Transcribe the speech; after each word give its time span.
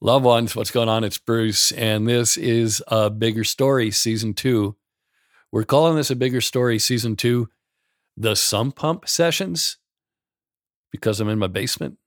Loved 0.00 0.24
ones, 0.24 0.54
what's 0.54 0.70
going 0.70 0.88
on? 0.88 1.02
It's 1.02 1.18
Bruce, 1.18 1.72
and 1.72 2.06
this 2.06 2.36
is 2.36 2.80
a 2.86 3.10
bigger 3.10 3.42
story, 3.42 3.90
season 3.90 4.32
two. 4.32 4.76
We're 5.50 5.64
calling 5.64 5.96
this 5.96 6.08
a 6.08 6.14
bigger 6.14 6.40
story, 6.40 6.78
season 6.78 7.16
two, 7.16 7.48
the 8.16 8.36
sump 8.36 8.76
pump 8.76 9.08
sessions, 9.08 9.76
because 10.92 11.18
I'm 11.18 11.28
in 11.28 11.40
my 11.40 11.48
basement. 11.48 11.98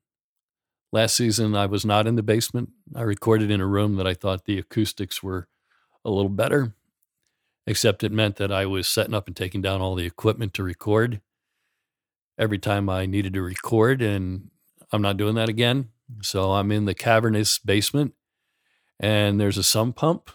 Last 0.94 1.18
season, 1.18 1.54
I 1.54 1.66
was 1.66 1.86
not 1.86 2.08
in 2.08 2.16
the 2.16 2.24
basement. 2.24 2.70
I 2.96 3.02
recorded 3.02 3.52
in 3.52 3.60
a 3.60 3.68
room 3.68 3.98
that 3.98 4.08
I 4.08 4.14
thought 4.14 4.46
the 4.46 4.60
acoustics 4.60 5.22
were 5.22 5.50
a 6.06 6.10
little 6.10 6.30
better, 6.30 6.74
except 7.68 8.06
it 8.06 8.14
meant 8.14 8.38
that 8.38 8.54
I 8.54 8.68
was 8.68 8.88
setting 8.88 9.14
up 9.14 9.28
and 9.28 9.36
taking 9.36 9.62
down 9.62 9.82
all 9.82 9.96
the 9.96 10.06
equipment 10.06 10.54
to 10.54 10.64
record 10.64 11.20
every 12.38 12.58
time 12.58 12.90
I 12.90 13.06
needed 13.06 13.34
to 13.34 13.42
record, 13.42 14.02
and 14.02 14.50
I'm 14.94 15.02
not 15.02 15.18
doing 15.18 15.36
that 15.36 15.50
again. 15.50 15.90
So 16.22 16.54
I'm 16.54 16.72
in 16.72 16.86
the 16.86 16.94
cavernous 16.94 17.60
basement 17.60 18.14
and 19.00 19.40
there's 19.40 19.58
a 19.58 19.64
sump 19.64 19.96
pump. 19.96 20.30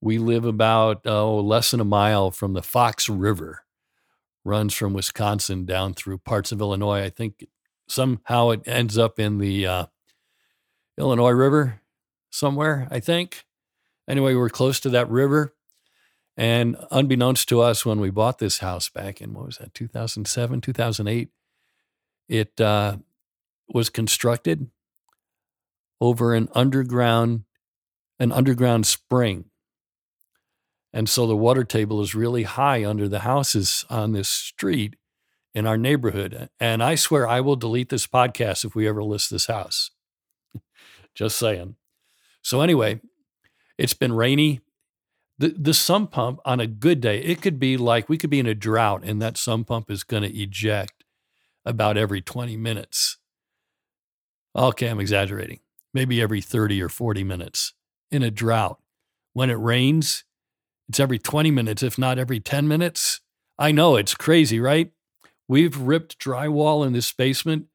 We 0.00 0.18
live 0.18 0.44
about 0.44 1.06
oh, 1.06 1.38
less 1.40 1.70
than 1.70 1.80
a 1.80 1.84
mile 1.84 2.30
from 2.30 2.54
the 2.54 2.62
Fox 2.62 3.08
River, 3.08 3.64
runs 4.44 4.74
from 4.74 4.92
Wisconsin 4.94 5.64
down 5.64 5.94
through 5.94 6.18
parts 6.18 6.52
of 6.52 6.60
Illinois. 6.60 7.02
I 7.02 7.10
think 7.10 7.46
somehow 7.88 8.50
it 8.50 8.62
ends 8.66 8.98
up 8.98 9.18
in 9.18 9.38
the 9.38 9.66
uh, 9.66 9.86
Illinois 10.98 11.30
River 11.30 11.80
somewhere, 12.30 12.88
I 12.90 13.00
think. 13.00 13.44
Anyway, 14.08 14.34
we're 14.34 14.50
close 14.50 14.80
to 14.80 14.90
that 14.90 15.08
river. 15.08 15.54
And 16.36 16.76
unbeknownst 16.90 17.48
to 17.50 17.60
us, 17.60 17.84
when 17.84 18.00
we 18.00 18.10
bought 18.10 18.38
this 18.38 18.58
house 18.58 18.88
back 18.88 19.20
in, 19.20 19.34
what 19.34 19.46
was 19.46 19.58
that, 19.58 19.74
2007, 19.74 20.60
2008, 20.60 21.28
it, 22.28 22.60
uh, 22.60 22.96
was 23.68 23.90
constructed 23.90 24.70
over 26.00 26.34
an 26.34 26.48
underground 26.54 27.44
an 28.18 28.30
underground 28.30 28.86
spring. 28.86 29.46
And 30.92 31.08
so 31.08 31.26
the 31.26 31.36
water 31.36 31.64
table 31.64 32.00
is 32.00 32.14
really 32.14 32.44
high 32.44 32.84
under 32.84 33.08
the 33.08 33.20
houses 33.20 33.84
on 33.90 34.12
this 34.12 34.28
street 34.28 34.94
in 35.54 35.66
our 35.66 35.76
neighborhood. 35.76 36.48
And 36.60 36.82
I 36.82 36.94
swear 36.94 37.26
I 37.26 37.40
will 37.40 37.56
delete 37.56 37.88
this 37.88 38.06
podcast 38.06 38.64
if 38.64 38.74
we 38.74 38.86
ever 38.86 39.02
list 39.02 39.30
this 39.30 39.46
house. 39.46 39.90
Just 41.14 41.36
saying. 41.36 41.76
So 42.42 42.60
anyway, 42.60 43.00
it's 43.78 43.94
been 43.94 44.12
rainy. 44.12 44.60
The 45.38 45.54
the 45.58 45.74
sump 45.74 46.12
pump 46.12 46.38
on 46.44 46.60
a 46.60 46.66
good 46.66 47.00
day, 47.00 47.18
it 47.18 47.42
could 47.42 47.58
be 47.58 47.76
like 47.76 48.08
we 48.08 48.18
could 48.18 48.30
be 48.30 48.38
in 48.38 48.46
a 48.46 48.54
drought 48.54 49.02
and 49.04 49.20
that 49.20 49.36
sump 49.36 49.68
pump 49.68 49.90
is 49.90 50.04
going 50.04 50.22
to 50.22 50.38
eject 50.38 51.04
about 51.64 51.96
every 51.96 52.20
20 52.20 52.56
minutes. 52.56 53.18
Okay, 54.54 54.88
I'm 54.88 55.00
exaggerating. 55.00 55.60
Maybe 55.94 56.20
every 56.20 56.40
30 56.40 56.82
or 56.82 56.88
40 56.88 57.24
minutes 57.24 57.74
in 58.10 58.22
a 58.22 58.30
drought. 58.30 58.78
When 59.32 59.50
it 59.50 59.54
rains, 59.54 60.24
it's 60.88 61.00
every 61.00 61.18
20 61.18 61.50
minutes, 61.50 61.82
if 61.82 61.98
not 61.98 62.18
every 62.18 62.40
10 62.40 62.68
minutes. 62.68 63.20
I 63.58 63.72
know 63.72 63.96
it's 63.96 64.14
crazy, 64.14 64.60
right? 64.60 64.92
We've 65.48 65.76
ripped 65.76 66.18
drywall 66.18 66.86
in 66.86 66.92
this 66.92 67.12
basement. 67.12 67.66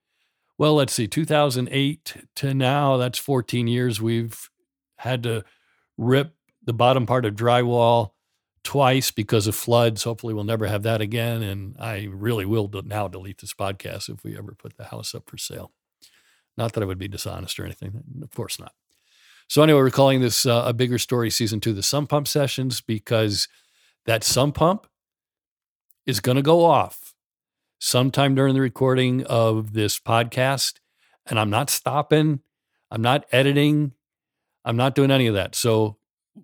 Well, 0.58 0.76
let's 0.76 0.94
see, 0.94 1.08
2008 1.08 2.28
to 2.36 2.54
now, 2.54 2.98
that's 2.98 3.20
14 3.20 3.68
years. 3.68 4.02
We've 4.02 4.50
had 4.98 5.24
to 5.24 5.44
rip 5.98 6.36
the 6.64 6.74
bottom 6.74 7.06
part 7.06 7.26
of 7.26 7.36
drywall 7.36 8.12
twice 8.64 9.12
because 9.12 9.48
of 9.48 9.56
floods. 9.56 10.04
Hopefully, 10.04 10.34
we'll 10.34 10.44
never 10.44 10.68
have 10.68 10.84
that 10.84 11.02
again. 11.02 11.42
And 11.42 11.76
I 11.80 12.08
really 12.12 12.46
will 12.46 12.70
now 12.86 13.08
delete 13.08 13.40
this 13.40 13.54
podcast 13.54 14.10
if 14.10 14.24
we 14.24 14.38
ever 14.38 14.54
put 14.54 14.78
the 14.78 14.86
house 14.86 15.14
up 15.16 15.30
for 15.30 15.38
sale. 15.38 15.72
Not 16.58 16.74
that 16.74 16.84
I 16.84 16.86
would 16.86 16.98
be 16.98 17.08
dishonest 17.08 17.60
or 17.60 17.66
anything. 17.66 18.04
Of 18.22 18.32
course 18.32 18.60
not. 18.60 18.74
So 19.48 19.62
anyway, 19.62 19.80
we're 19.80 19.92
calling 19.92 20.22
this 20.22 20.46
uh, 20.46 20.64
a 20.66 20.74
bigger 20.74 20.98
story 20.98 21.30
season 21.30 21.60
two, 21.60 21.74
the 21.74 21.84
sump 21.84 22.10
pump 22.10 22.28
sessions, 22.28 22.82
because 22.82 23.48
that 24.06 24.24
sump 24.24 24.56
pump 24.56 24.88
is 26.06 26.20
going 26.20 26.36
to 26.36 26.42
go 26.42 26.66
off 26.66 27.14
sometime 27.80 28.36
during 28.36 28.56
the 28.56 28.62
recording 28.62 29.24
of 29.26 29.74
this 29.74 30.00
podcast, 30.00 30.80
and 31.26 31.40
I'm 31.40 31.50
not 31.50 31.70
stopping. 31.70 32.42
I'm 32.90 33.02
not 33.02 33.26
editing. 33.32 33.94
I'm 34.66 34.78
not 34.78 34.96
doing 34.96 35.12
any 35.12 35.28
of 35.28 35.36
that. 35.36 35.56
So 35.56 35.98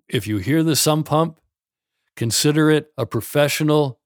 if 0.08 0.26
you 0.26 0.38
hear 0.38 0.62
the 0.62 0.76
sump 0.76 1.06
pump, 1.06 1.40
consider 2.16 2.70
it 2.70 2.92
a 2.96 3.04
professional 3.04 4.00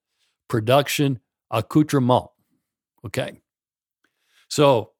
production 0.48 1.20
accoutrement. 1.50 2.26
Okay. 3.04 3.41
So 4.48 4.92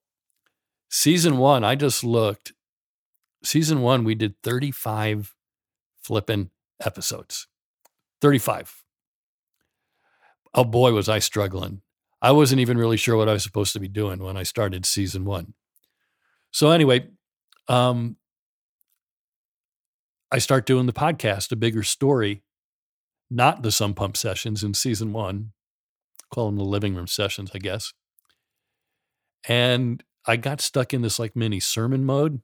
Season 0.89 1.39
one, 1.39 1.65
I 1.65 1.75
just 1.75 2.03
looked. 2.03 2.53
Season 3.45 3.83
one, 3.83 4.05
we 4.05 4.15
did 4.15 4.35
35 4.43 5.35
flipping 6.03 6.51
episodes. 6.85 7.47
35. 8.21 8.85
Oh 10.55 10.65
boy, 10.65 10.93
was 10.93 11.09
I 11.09 11.19
struggling. 11.19 11.83
I 12.21 12.33
wasn't 12.33 12.61
even 12.61 12.79
really 12.79 12.97
sure 12.97 13.17
what 13.17 13.29
I 13.29 13.33
was 13.33 13.43
supposed 13.43 13.73
to 13.75 13.81
be 13.81 13.89
doing 13.89 14.19
when 14.19 14.37
I 14.37 14.43
started 14.43 14.85
season 14.85 15.25
one. 15.25 15.55
So, 16.51 16.71
anyway, 16.71 17.07
um, 17.69 18.17
I 20.33 20.39
start 20.39 20.67
doing 20.67 20.87
the 20.87 20.93
podcast, 20.93 21.53
A 21.53 21.57
Bigger 21.57 21.83
Story, 21.83 22.43
not 23.31 23.63
the 23.63 23.71
Sump 23.71 23.97
Pump 23.97 24.17
sessions 24.17 24.65
in 24.65 24.75
season 24.75 25.13
one. 25.13 25.53
Call 26.33 26.47
them 26.47 26.57
the 26.57 26.65
living 26.65 26.95
room 26.95 27.07
sessions, 27.07 27.51
I 27.55 27.59
guess. 27.59 27.93
And 29.47 30.03
I 30.27 30.37
got 30.37 30.61
stuck 30.61 30.93
in 30.93 31.03
this 31.03 31.19
like 31.19 31.35
mini 31.35 31.61
sermon 31.61 32.05
mode, 32.05 32.41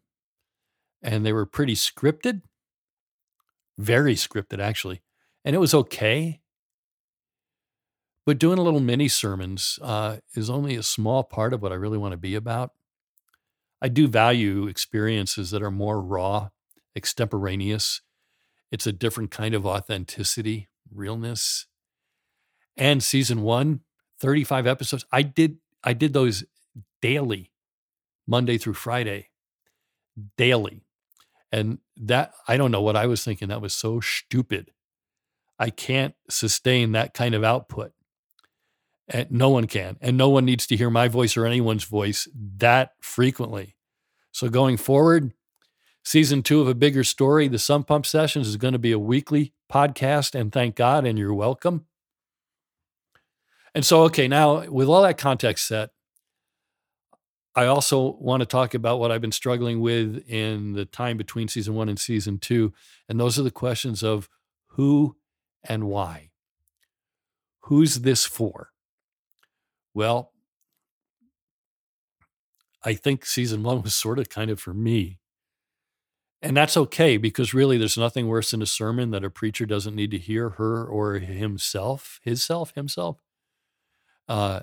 and 1.02 1.24
they 1.24 1.32
were 1.32 1.46
pretty 1.46 1.74
scripted, 1.74 2.42
very 3.78 4.14
scripted 4.14 4.60
actually, 4.60 5.02
and 5.44 5.54
it 5.54 5.60
was 5.60 5.74
okay. 5.74 6.40
But 8.26 8.38
doing 8.38 8.58
a 8.58 8.62
little 8.62 8.80
mini 8.80 9.08
sermons 9.08 9.78
uh, 9.82 10.16
is 10.34 10.48
only 10.48 10.76
a 10.76 10.82
small 10.82 11.24
part 11.24 11.52
of 11.52 11.60
what 11.60 11.72
I 11.72 11.76
really 11.76 11.98
want 11.98 12.12
to 12.12 12.18
be 12.18 12.34
about. 12.34 12.70
I 13.82 13.88
do 13.88 14.08
value 14.08 14.66
experiences 14.66 15.50
that 15.50 15.62
are 15.62 15.70
more 15.70 16.00
raw, 16.00 16.48
extemporaneous. 16.96 18.00
It's 18.72 18.86
a 18.86 18.92
different 18.92 19.30
kind 19.30 19.54
of 19.54 19.66
authenticity, 19.66 20.70
realness. 20.90 21.66
And 22.78 23.02
season 23.04 23.42
one, 23.42 23.80
35 24.20 24.66
episodes. 24.66 25.04
I 25.12 25.20
did 25.20 25.58
I 25.82 25.92
did 25.92 26.14
those 26.14 26.44
daily 27.02 27.50
Monday 28.26 28.58
through 28.58 28.74
Friday 28.74 29.28
daily. 30.36 30.84
And 31.52 31.78
that, 31.96 32.32
I 32.48 32.56
don't 32.56 32.70
know 32.70 32.82
what 32.82 32.96
I 32.96 33.06
was 33.06 33.24
thinking. 33.24 33.48
That 33.48 33.60
was 33.60 33.74
so 33.74 34.00
stupid. 34.00 34.72
I 35.58 35.70
can't 35.70 36.14
sustain 36.28 36.92
that 36.92 37.14
kind 37.14 37.34
of 37.34 37.44
output. 37.44 37.92
And 39.06 39.30
no 39.30 39.50
one 39.50 39.66
can. 39.66 39.96
And 40.00 40.16
no 40.16 40.28
one 40.28 40.44
needs 40.44 40.66
to 40.66 40.76
hear 40.76 40.90
my 40.90 41.08
voice 41.08 41.36
or 41.36 41.46
anyone's 41.46 41.84
voice 41.84 42.26
that 42.56 42.92
frequently. 43.00 43.76
So 44.32 44.48
going 44.48 44.78
forward, 44.78 45.32
season 46.02 46.42
two 46.42 46.60
of 46.60 46.68
a 46.68 46.74
bigger 46.74 47.04
story, 47.04 47.46
the 47.46 47.58
Sump 47.58 47.86
Pump 47.86 48.06
Sessions 48.06 48.48
is 48.48 48.56
going 48.56 48.72
to 48.72 48.78
be 48.78 48.92
a 48.92 48.98
weekly 48.98 49.52
podcast. 49.70 50.34
And 50.34 50.50
thank 50.50 50.74
God, 50.74 51.06
and 51.06 51.18
you're 51.18 51.34
welcome. 51.34 51.86
And 53.74 53.84
so, 53.84 54.02
okay, 54.04 54.26
now 54.26 54.68
with 54.68 54.88
all 54.88 55.02
that 55.02 55.18
context 55.18 55.68
set, 55.68 55.90
I 57.56 57.66
also 57.66 58.16
want 58.20 58.40
to 58.40 58.46
talk 58.46 58.74
about 58.74 58.98
what 58.98 59.12
I've 59.12 59.20
been 59.20 59.32
struggling 59.32 59.80
with 59.80 60.24
in 60.28 60.72
the 60.72 60.84
time 60.84 61.16
between 61.16 61.48
season 61.48 61.74
one 61.74 61.88
and 61.88 61.98
season 61.98 62.38
two. 62.38 62.72
And 63.08 63.18
those 63.20 63.38
are 63.38 63.44
the 63.44 63.50
questions 63.50 64.02
of 64.02 64.28
who 64.70 65.16
and 65.62 65.84
why. 65.84 66.30
Who's 67.60 68.00
this 68.00 68.24
for? 68.26 68.70
Well, 69.94 70.32
I 72.84 72.94
think 72.94 73.24
season 73.24 73.62
one 73.62 73.82
was 73.82 73.94
sort 73.94 74.18
of 74.18 74.28
kind 74.28 74.50
of 74.50 74.60
for 74.60 74.74
me. 74.74 75.18
And 76.42 76.54
that's 76.56 76.76
okay 76.76 77.16
because 77.16 77.54
really 77.54 77.78
there's 77.78 77.96
nothing 77.96 78.26
worse 78.26 78.50
than 78.50 78.60
a 78.60 78.66
sermon 78.66 79.12
that 79.12 79.24
a 79.24 79.30
preacher 79.30 79.64
doesn't 79.64 79.94
need 79.94 80.10
to 80.10 80.18
hear 80.18 80.50
her 80.50 80.84
or 80.84 81.14
himself, 81.14 82.20
his 82.22 82.44
self, 82.44 82.74
himself. 82.74 83.18
Uh, 84.28 84.60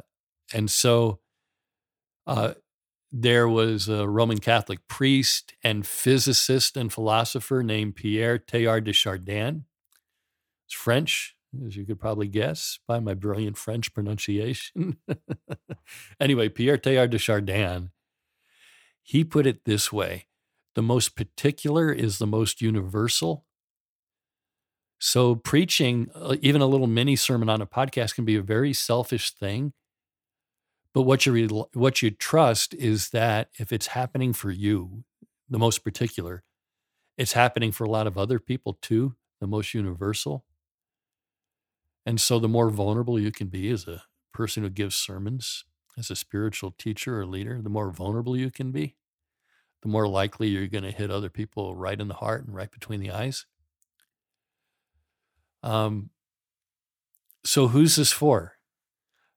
and 0.53 0.69
so 0.69 1.19
uh, 2.27 2.53
there 3.11 3.47
was 3.47 3.89
a 3.89 4.07
Roman 4.07 4.37
Catholic 4.37 4.87
priest 4.87 5.53
and 5.63 5.85
physicist 5.85 6.77
and 6.77 6.91
philosopher 6.91 7.61
named 7.61 7.95
Pierre 7.95 8.39
Teilhard 8.39 8.85
de 8.85 8.93
Chardin. 8.93 9.65
It's 10.65 10.73
French, 10.73 11.35
as 11.65 11.75
you 11.75 11.85
could 11.85 11.99
probably 11.99 12.29
guess 12.29 12.79
by 12.87 12.99
my 12.99 13.13
brilliant 13.13 13.57
French 13.57 13.93
pronunciation. 13.93 14.97
anyway, 16.19 16.47
Pierre 16.47 16.77
Teilhard 16.77 17.09
de 17.09 17.17
Chardin, 17.17 17.91
he 19.03 19.25
put 19.25 19.45
it 19.45 19.65
this 19.65 19.91
way 19.91 20.27
the 20.73 20.81
most 20.81 21.17
particular 21.17 21.91
is 21.91 22.17
the 22.17 22.27
most 22.27 22.61
universal. 22.61 23.45
So, 24.99 25.35
preaching, 25.35 26.09
uh, 26.15 26.37
even 26.41 26.61
a 26.61 26.67
little 26.67 26.87
mini 26.87 27.17
sermon 27.17 27.49
on 27.49 27.59
a 27.59 27.65
podcast, 27.65 28.15
can 28.15 28.23
be 28.23 28.35
a 28.35 28.41
very 28.41 28.71
selfish 28.71 29.31
thing 29.31 29.73
but 30.93 31.03
what 31.03 31.25
you 31.25 31.67
what 31.73 32.01
you 32.01 32.11
trust 32.11 32.73
is 32.73 33.09
that 33.09 33.49
if 33.57 33.71
it's 33.71 33.87
happening 33.87 34.33
for 34.33 34.51
you, 34.51 35.03
the 35.49 35.59
most 35.59 35.83
particular. 35.83 36.43
It's 37.17 37.33
happening 37.33 37.71
for 37.71 37.83
a 37.83 37.89
lot 37.89 38.07
of 38.07 38.17
other 38.17 38.39
people 38.39 38.79
too, 38.81 39.15
the 39.39 39.47
most 39.47 39.73
universal. 39.73 40.45
And 42.05 42.19
so 42.19 42.39
the 42.39 42.47
more 42.47 42.69
vulnerable 42.69 43.19
you 43.19 43.31
can 43.31 43.47
be 43.47 43.69
as 43.69 43.87
a 43.87 44.03
person 44.33 44.63
who 44.63 44.69
gives 44.69 44.95
sermons, 44.95 45.65
as 45.97 46.09
a 46.09 46.15
spiritual 46.15 46.71
teacher 46.71 47.19
or 47.19 47.25
leader, 47.25 47.61
the 47.61 47.69
more 47.69 47.91
vulnerable 47.91 48.35
you 48.35 48.49
can 48.49 48.71
be, 48.71 48.95
the 49.83 49.89
more 49.89 50.07
likely 50.07 50.47
you're 50.47 50.67
going 50.67 50.83
to 50.85 50.91
hit 50.91 51.11
other 51.11 51.29
people 51.29 51.75
right 51.75 51.99
in 51.99 52.07
the 52.07 52.15
heart 52.15 52.45
and 52.45 52.55
right 52.55 52.71
between 52.71 53.01
the 53.01 53.11
eyes. 53.11 53.45
Um, 55.61 56.09
so 57.43 57.67
who's 57.67 57.97
this 57.97 58.11
for? 58.11 58.53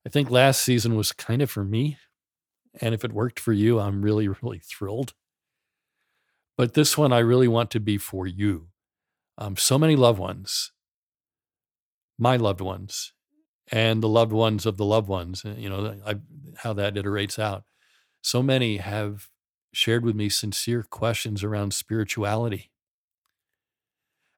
I 0.06 0.10
think 0.10 0.30
last 0.30 0.62
season 0.62 0.96
was 0.96 1.12
kind 1.12 1.42
of 1.42 1.50
for 1.50 1.64
me. 1.64 1.98
And 2.80 2.94
if 2.94 3.04
it 3.04 3.12
worked 3.12 3.40
for 3.40 3.52
you, 3.52 3.78
I'm 3.78 4.02
really, 4.02 4.28
really 4.28 4.58
thrilled. 4.58 5.14
But 6.56 6.74
this 6.74 6.98
one, 6.98 7.12
I 7.12 7.18
really 7.18 7.48
want 7.48 7.70
to 7.72 7.80
be 7.80 7.98
for 7.98 8.26
you. 8.26 8.68
Um, 9.38 9.56
so 9.56 9.78
many 9.78 9.96
loved 9.96 10.18
ones, 10.18 10.72
my 12.18 12.36
loved 12.36 12.60
ones, 12.60 13.12
and 13.72 14.02
the 14.02 14.08
loved 14.08 14.32
ones 14.32 14.66
of 14.66 14.76
the 14.76 14.84
loved 14.84 15.08
ones, 15.08 15.44
uh, 15.44 15.54
you 15.56 15.68
know, 15.68 15.96
I, 16.06 16.16
how 16.58 16.72
that 16.74 16.94
iterates 16.94 17.38
out. 17.38 17.64
So 18.22 18.42
many 18.42 18.76
have 18.76 19.28
shared 19.72 20.04
with 20.04 20.14
me 20.14 20.28
sincere 20.28 20.84
questions 20.84 21.42
around 21.42 21.74
spirituality. 21.74 22.70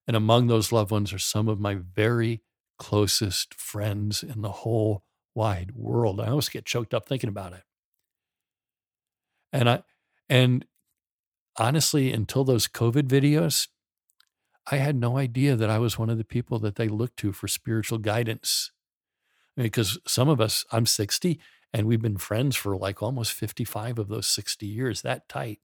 And 0.07 0.17
among 0.17 0.47
those 0.47 0.73
loved 0.73 0.91
ones 0.91 1.13
are 1.13 1.19
some 1.19 1.49
of 1.49 1.61
my 1.61 1.75
very 1.75 2.43
closest 2.79 3.55
friends 3.55 4.23
in 4.23 4.41
the 4.41 4.53
whole 4.53 5.03
wide 5.37 5.73
world. 5.75 6.21
I 6.21 6.29
almost 6.29 6.53
get 6.53 6.65
choked 6.65 6.95
up 6.95 7.09
thinking 7.09 7.29
about 7.29 7.53
it. 7.53 7.63
And 9.53 9.69
I 9.69 9.83
and 10.29 10.65
honestly, 11.57 12.13
until 12.13 12.45
those 12.45 12.67
COVID 12.67 13.05
videos, 13.05 13.69
I 14.71 14.77
had 14.77 14.97
no 14.97 15.17
idea 15.17 15.55
that 15.55 15.71
I 15.71 15.79
was 15.79 15.99
one 15.99 16.11
of 16.11 16.19
the 16.19 16.25
people 16.25 16.59
that 16.61 16.75
they 16.75 16.89
looked 16.89 17.19
to 17.19 17.33
for 17.33 17.47
spiritual 17.47 17.99
guidance. 17.99 18.73
Because 19.57 19.99
some 20.07 20.29
of 20.29 20.41
us, 20.41 20.65
I'm 20.73 20.85
60, 20.85 21.41
and 21.73 21.87
we've 21.87 22.03
been 22.03 22.19
friends 22.19 22.57
for 22.57 22.77
like 22.77 23.03
almost 23.03 23.33
55 23.33 23.99
of 23.99 24.09
those 24.09 24.27
60 24.27 24.67
years, 24.67 25.03
that 25.03 25.29
tight. 25.29 25.61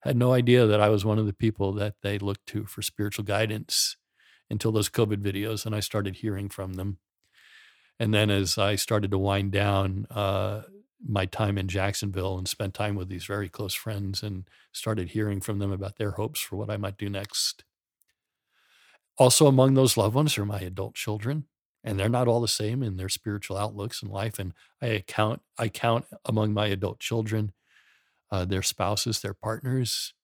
Had 0.00 0.16
no 0.16 0.32
idea 0.32 0.66
that 0.66 0.80
I 0.80 0.88
was 0.88 1.04
one 1.04 1.18
of 1.18 1.26
the 1.26 1.34
people 1.34 1.72
that 1.74 1.96
they 2.02 2.18
looked 2.18 2.46
to 2.46 2.64
for 2.64 2.80
spiritual 2.80 3.24
guidance 3.24 3.96
until 4.48 4.72
those 4.72 4.88
COVID 4.88 5.18
videos, 5.22 5.66
and 5.66 5.74
I 5.74 5.80
started 5.80 6.16
hearing 6.16 6.48
from 6.48 6.74
them. 6.74 6.98
And 8.00 8.14
then 8.14 8.30
as 8.30 8.56
I 8.56 8.76
started 8.76 9.10
to 9.10 9.18
wind 9.18 9.52
down 9.52 10.06
uh, 10.10 10.62
my 11.06 11.26
time 11.26 11.58
in 11.58 11.68
Jacksonville 11.68 12.38
and 12.38 12.48
spent 12.48 12.72
time 12.72 12.94
with 12.94 13.10
these 13.10 13.26
very 13.26 13.50
close 13.50 13.74
friends 13.74 14.22
and 14.22 14.44
started 14.72 15.10
hearing 15.10 15.42
from 15.42 15.58
them 15.58 15.70
about 15.70 15.98
their 15.98 16.12
hopes 16.12 16.40
for 16.40 16.56
what 16.56 16.70
I 16.70 16.78
might 16.78 16.96
do 16.96 17.10
next. 17.10 17.62
Also, 19.18 19.46
among 19.46 19.74
those 19.74 19.98
loved 19.98 20.14
ones 20.14 20.38
are 20.38 20.46
my 20.46 20.60
adult 20.60 20.94
children, 20.94 21.44
and 21.84 22.00
they're 22.00 22.08
not 22.08 22.26
all 22.26 22.40
the 22.40 22.48
same 22.48 22.82
in 22.82 22.96
their 22.96 23.10
spiritual 23.10 23.58
outlooks 23.58 24.02
in 24.02 24.08
life. 24.08 24.38
And 24.38 24.54
I 24.80 25.04
count, 25.06 25.42
I 25.58 25.68
count 25.68 26.06
among 26.24 26.54
my 26.54 26.68
adult 26.68 27.00
children 27.00 27.52
uh, 28.30 28.46
their 28.46 28.62
spouses, 28.62 29.20
their 29.20 29.34
partners, 29.34 30.14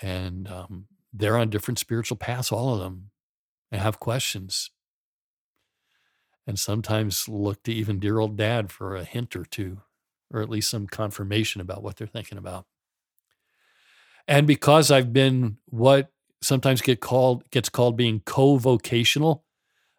and 0.00 0.48
um, 0.48 0.86
they're 1.12 1.36
on 1.36 1.50
different 1.50 1.78
spiritual 1.78 2.16
paths, 2.16 2.50
all 2.50 2.72
of 2.72 2.80
them, 2.80 3.10
and 3.70 3.82
have 3.82 4.00
questions 4.00 4.70
and 6.46 6.58
sometimes 6.58 7.28
look 7.28 7.62
to 7.64 7.72
even 7.72 8.00
dear 8.00 8.18
old 8.18 8.36
dad 8.36 8.70
for 8.72 8.96
a 8.96 9.04
hint 9.04 9.36
or 9.36 9.44
two, 9.44 9.82
or 10.32 10.40
at 10.40 10.48
least 10.48 10.70
some 10.70 10.86
confirmation 10.86 11.60
about 11.60 11.82
what 11.82 11.96
they're 11.96 12.06
thinking 12.06 12.38
about. 12.38 12.66
And 14.26 14.46
because 14.46 14.90
I've 14.90 15.12
been 15.12 15.58
what 15.66 16.12
sometimes 16.42 16.80
get 16.80 17.00
called 17.00 17.48
gets 17.50 17.68
called 17.68 17.96
being 17.96 18.20
co-vocational, 18.20 19.44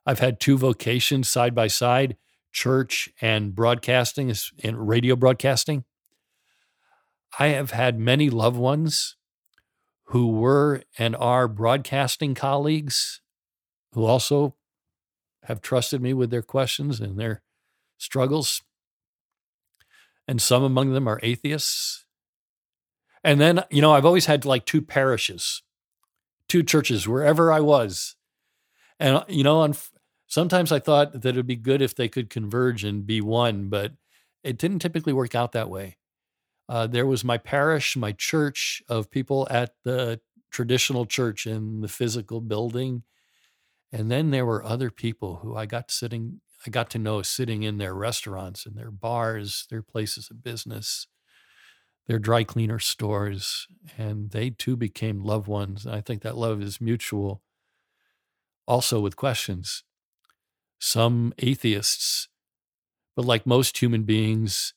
I've 0.06 0.20
had 0.20 0.40
two 0.40 0.58
vocations 0.58 1.30
side 1.30 1.54
by 1.54 1.68
side, 1.68 2.18
church 2.52 3.10
and 3.22 3.54
broadcasting 3.56 4.34
and 4.64 4.88
radio 4.88 5.16
broadcasting. 5.16 5.86
I 7.40 7.48
have 7.48 7.72
had 7.72 8.00
many 8.00 8.30
loved 8.30 8.58
ones 8.58 9.16
who 10.06 10.28
were 10.28 10.84
and 10.98 11.16
are 11.16 11.48
broadcasting 11.48 12.36
colleagues 12.36 13.22
who 13.94 14.06
also 14.06 14.56
have 15.44 15.62
trusted 15.62 16.02
me 16.02 16.14
with 16.14 16.30
their 16.30 16.42
questions 16.42 17.00
and 17.00 17.20
their 17.20 17.42
struggles. 17.98 18.62
And 20.28 20.42
some 20.42 20.64
among 20.64 20.94
them 20.94 21.08
are 21.08 21.20
atheists. 21.24 22.06
And 23.24 23.40
then, 23.40 23.64
you 23.70 23.82
know, 23.82 23.94
I've 23.94 24.06
always 24.06 24.26
had 24.26 24.46
like 24.46 24.66
two 24.66 24.82
parishes, 24.82 25.62
two 26.48 26.64
churches, 26.64 27.08
wherever 27.08 27.52
I 27.52 27.60
was. 27.60 28.16
And, 29.00 29.24
you 29.28 29.44
know, 29.44 29.62
on, 29.62 29.76
sometimes 30.28 30.72
I 30.72 30.80
thought 30.80 31.22
that 31.22 31.26
it 31.26 31.36
would 31.36 31.48
be 31.48 31.56
good 31.56 31.82
if 31.82 31.96
they 31.96 32.08
could 32.08 32.30
converge 32.30 32.84
and 32.84 33.06
be 33.06 33.22
one, 33.22 33.70
but 33.70 33.94
it 34.44 34.58
didn't 34.58 34.80
typically 34.80 35.14
work 35.14 35.36
out 35.36 35.52
that 35.52 35.70
way. 35.70 35.98
Uh, 36.70 36.88
there 36.88 37.06
was 37.06 37.24
my 37.24 37.38
parish, 37.38 37.98
my 37.98 38.12
church 38.12 38.82
of 38.88 39.12
people 39.12 39.48
at 39.52 39.74
the 39.84 40.20
traditional 40.52 41.06
church 41.06 41.46
in 41.46 41.82
the 41.82 41.88
physical 41.88 42.42
building 42.42 43.04
and 43.92 44.10
then 44.10 44.32
there 44.32 44.46
were 44.46 44.64
other 44.64 44.90
people 44.90 45.38
who 45.38 45.56
I 45.56 45.66
got 45.66 45.92
sitting, 45.92 46.40
I 46.66 46.70
got 46.70 46.90
to 46.92 47.00
know 47.00 47.22
sitting 47.22 47.64
in 47.64 47.78
their 47.78 47.94
restaurants 47.94 48.66
and 48.66 48.76
their 48.76 48.92
bars, 48.92 49.68
their 49.70 49.82
places 49.82 50.30
of 50.32 50.44
business, 50.44 51.08
their 52.08 52.20
dry 52.20 52.44
cleaner 52.44 52.80
stores, 52.80 53.68
and 53.98 54.32
they 54.32 54.50
too 54.50 54.78
became 54.78 55.24
loved 55.24 55.48
ones. 55.48 55.86
And 55.86 55.94
I 55.94 56.02
think 56.02 56.22
that 56.22 56.38
love 56.38 56.62
is 56.62 56.80
mutual. 56.80 57.44
Also 58.68 59.00
with 59.02 59.18
questions. 59.18 59.84
Some 60.80 61.34
atheists, 61.40 62.30
but 63.16 63.26
like 63.26 63.46
most 63.46 63.78
human 63.78 64.04
beings, 64.04 64.74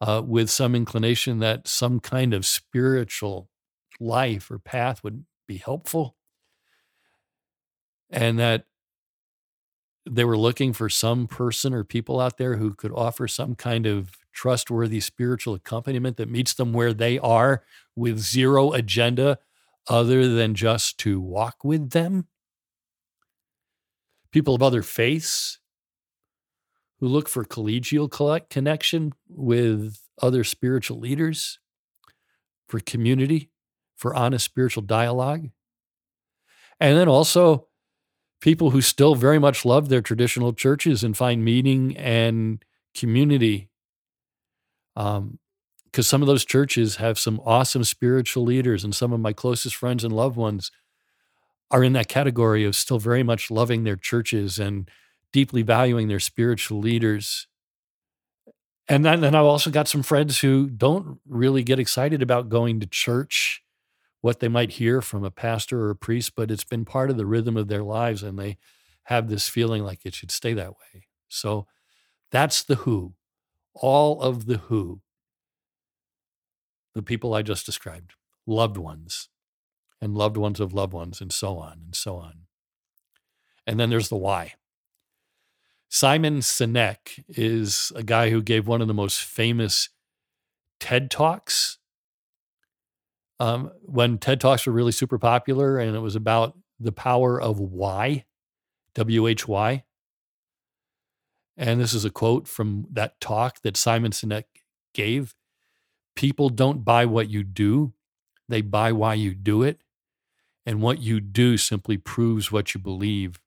uh, 0.00 0.22
with 0.24 0.50
some 0.50 0.74
inclination 0.74 1.40
that 1.40 1.66
some 1.66 2.00
kind 2.00 2.32
of 2.32 2.46
spiritual 2.46 3.48
life 3.98 4.50
or 4.50 4.58
path 4.58 5.02
would 5.02 5.24
be 5.48 5.56
helpful 5.56 6.16
and 8.10 8.38
that 8.38 8.66
they 10.08 10.24
were 10.24 10.38
looking 10.38 10.72
for 10.72 10.88
some 10.88 11.26
person 11.26 11.74
or 11.74 11.82
people 11.82 12.20
out 12.20 12.38
there 12.38 12.56
who 12.56 12.74
could 12.74 12.92
offer 12.92 13.26
some 13.26 13.54
kind 13.54 13.86
of 13.86 14.16
trustworthy 14.32 15.00
spiritual 15.00 15.54
accompaniment 15.54 16.16
that 16.16 16.30
meets 16.30 16.54
them 16.54 16.72
where 16.72 16.92
they 16.92 17.18
are 17.18 17.64
with 17.96 18.18
zero 18.18 18.72
agenda 18.72 19.38
other 19.88 20.28
than 20.28 20.54
just 20.54 20.98
to 20.98 21.20
walk 21.20 21.64
with 21.64 21.90
them. 21.90 22.26
People 24.30 24.54
of 24.54 24.62
other 24.62 24.82
faiths 24.82 25.58
who 27.00 27.08
look 27.08 27.28
for 27.28 27.44
collegial 27.44 28.10
connection 28.48 29.12
with 29.28 29.98
other 30.20 30.44
spiritual 30.44 30.98
leaders, 30.98 31.58
for 32.68 32.80
community, 32.80 33.50
for 33.96 34.14
honest 34.14 34.44
spiritual 34.44 34.82
dialogue. 34.82 35.48
And 36.80 36.98
then 36.98 37.08
also 37.08 37.65
people 38.40 38.70
who 38.70 38.80
still 38.80 39.14
very 39.14 39.38
much 39.38 39.64
love 39.64 39.88
their 39.88 40.02
traditional 40.02 40.52
churches 40.52 41.02
and 41.02 41.16
find 41.16 41.44
meaning 41.44 41.96
and 41.96 42.64
community. 42.94 43.70
Um, 44.94 45.38
because 45.84 46.06
some 46.06 46.20
of 46.20 46.28
those 46.28 46.44
churches 46.44 46.96
have 46.96 47.18
some 47.18 47.40
awesome 47.42 47.82
spiritual 47.82 48.44
leaders, 48.44 48.84
and 48.84 48.94
some 48.94 49.14
of 49.14 49.20
my 49.20 49.32
closest 49.32 49.74
friends 49.76 50.04
and 50.04 50.14
loved 50.14 50.36
ones 50.36 50.70
are 51.70 51.82
in 51.82 51.94
that 51.94 52.08
category 52.08 52.64
of 52.64 52.76
still 52.76 52.98
very 52.98 53.22
much 53.22 53.50
loving 53.50 53.84
their 53.84 53.96
churches 53.96 54.58
and 54.58 54.90
deeply 55.32 55.62
valuing 55.62 56.08
their 56.08 56.20
spiritual 56.20 56.80
leaders. 56.80 57.46
And 58.88 59.04
then, 59.06 59.20
then 59.20 59.34
I've 59.34 59.44
also 59.44 59.70
got 59.70 59.88
some 59.88 60.02
friends 60.02 60.40
who 60.40 60.68
don't 60.68 61.18
really 61.26 61.62
get 61.62 61.78
excited 61.78 62.20
about 62.20 62.50
going 62.50 62.78
to 62.80 62.86
church 62.86 63.62
what 64.20 64.40
they 64.40 64.48
might 64.48 64.72
hear 64.72 65.00
from 65.00 65.24
a 65.24 65.30
pastor 65.30 65.82
or 65.82 65.90
a 65.90 65.96
priest, 65.96 66.32
but 66.34 66.50
it's 66.50 66.64
been 66.64 66.84
part 66.84 67.10
of 67.10 67.16
the 67.16 67.26
rhythm 67.26 67.56
of 67.56 67.68
their 67.68 67.82
lives 67.82 68.22
and 68.22 68.38
they 68.38 68.56
have 69.04 69.28
this 69.28 69.48
feeling 69.48 69.84
like 69.84 70.04
it 70.04 70.14
should 70.14 70.30
stay 70.30 70.52
that 70.54 70.72
way. 70.72 71.06
So 71.28 71.66
that's 72.30 72.62
the 72.62 72.76
who, 72.76 73.14
all 73.74 74.20
of 74.20 74.46
the 74.46 74.58
who, 74.58 75.00
the 76.94 77.02
people 77.02 77.34
I 77.34 77.42
just 77.42 77.66
described, 77.66 78.14
loved 78.46 78.76
ones 78.76 79.28
and 80.00 80.14
loved 80.14 80.36
ones 80.36 80.60
of 80.60 80.74
loved 80.74 80.92
ones, 80.92 81.20
and 81.20 81.32
so 81.32 81.56
on 81.58 81.80
and 81.84 81.94
so 81.94 82.16
on. 82.16 82.46
And 83.66 83.78
then 83.80 83.90
there's 83.90 84.08
the 84.08 84.16
why. 84.16 84.54
Simon 85.88 86.38
Sinek 86.38 87.24
is 87.28 87.92
a 87.94 88.02
guy 88.02 88.30
who 88.30 88.42
gave 88.42 88.66
one 88.66 88.82
of 88.82 88.88
the 88.88 88.94
most 88.94 89.22
famous 89.22 89.88
TED 90.80 91.10
Talks 91.10 91.78
um, 93.38 93.70
when 93.82 94.18
TED 94.18 94.40
Talks 94.40 94.66
were 94.66 94.72
really 94.72 94.92
super 94.92 95.18
popular 95.18 95.78
and 95.78 95.94
it 95.94 96.00
was 96.00 96.16
about 96.16 96.56
the 96.80 96.92
power 96.92 97.40
of 97.40 97.58
why, 97.60 98.24
W 98.94 99.26
H 99.26 99.46
Y. 99.48 99.84
And 101.56 101.80
this 101.80 101.94
is 101.94 102.04
a 102.04 102.10
quote 102.10 102.46
from 102.46 102.86
that 102.92 103.20
talk 103.20 103.62
that 103.62 103.76
Simon 103.76 104.12
Sinek 104.12 104.44
gave. 104.94 105.34
people 106.16 106.48
don't 106.48 106.84
buy 106.84 107.04
what 107.04 107.30
you 107.30 107.44
do, 107.44 107.92
they 108.48 108.62
buy 108.62 108.90
why 108.90 109.14
you 109.14 109.34
do 109.34 109.62
it. 109.62 109.80
And 110.64 110.82
what 110.82 111.00
you 111.00 111.20
do 111.20 111.56
simply 111.56 111.96
proves 111.96 112.50
what 112.50 112.74
you 112.74 112.80
believe. 112.80 113.38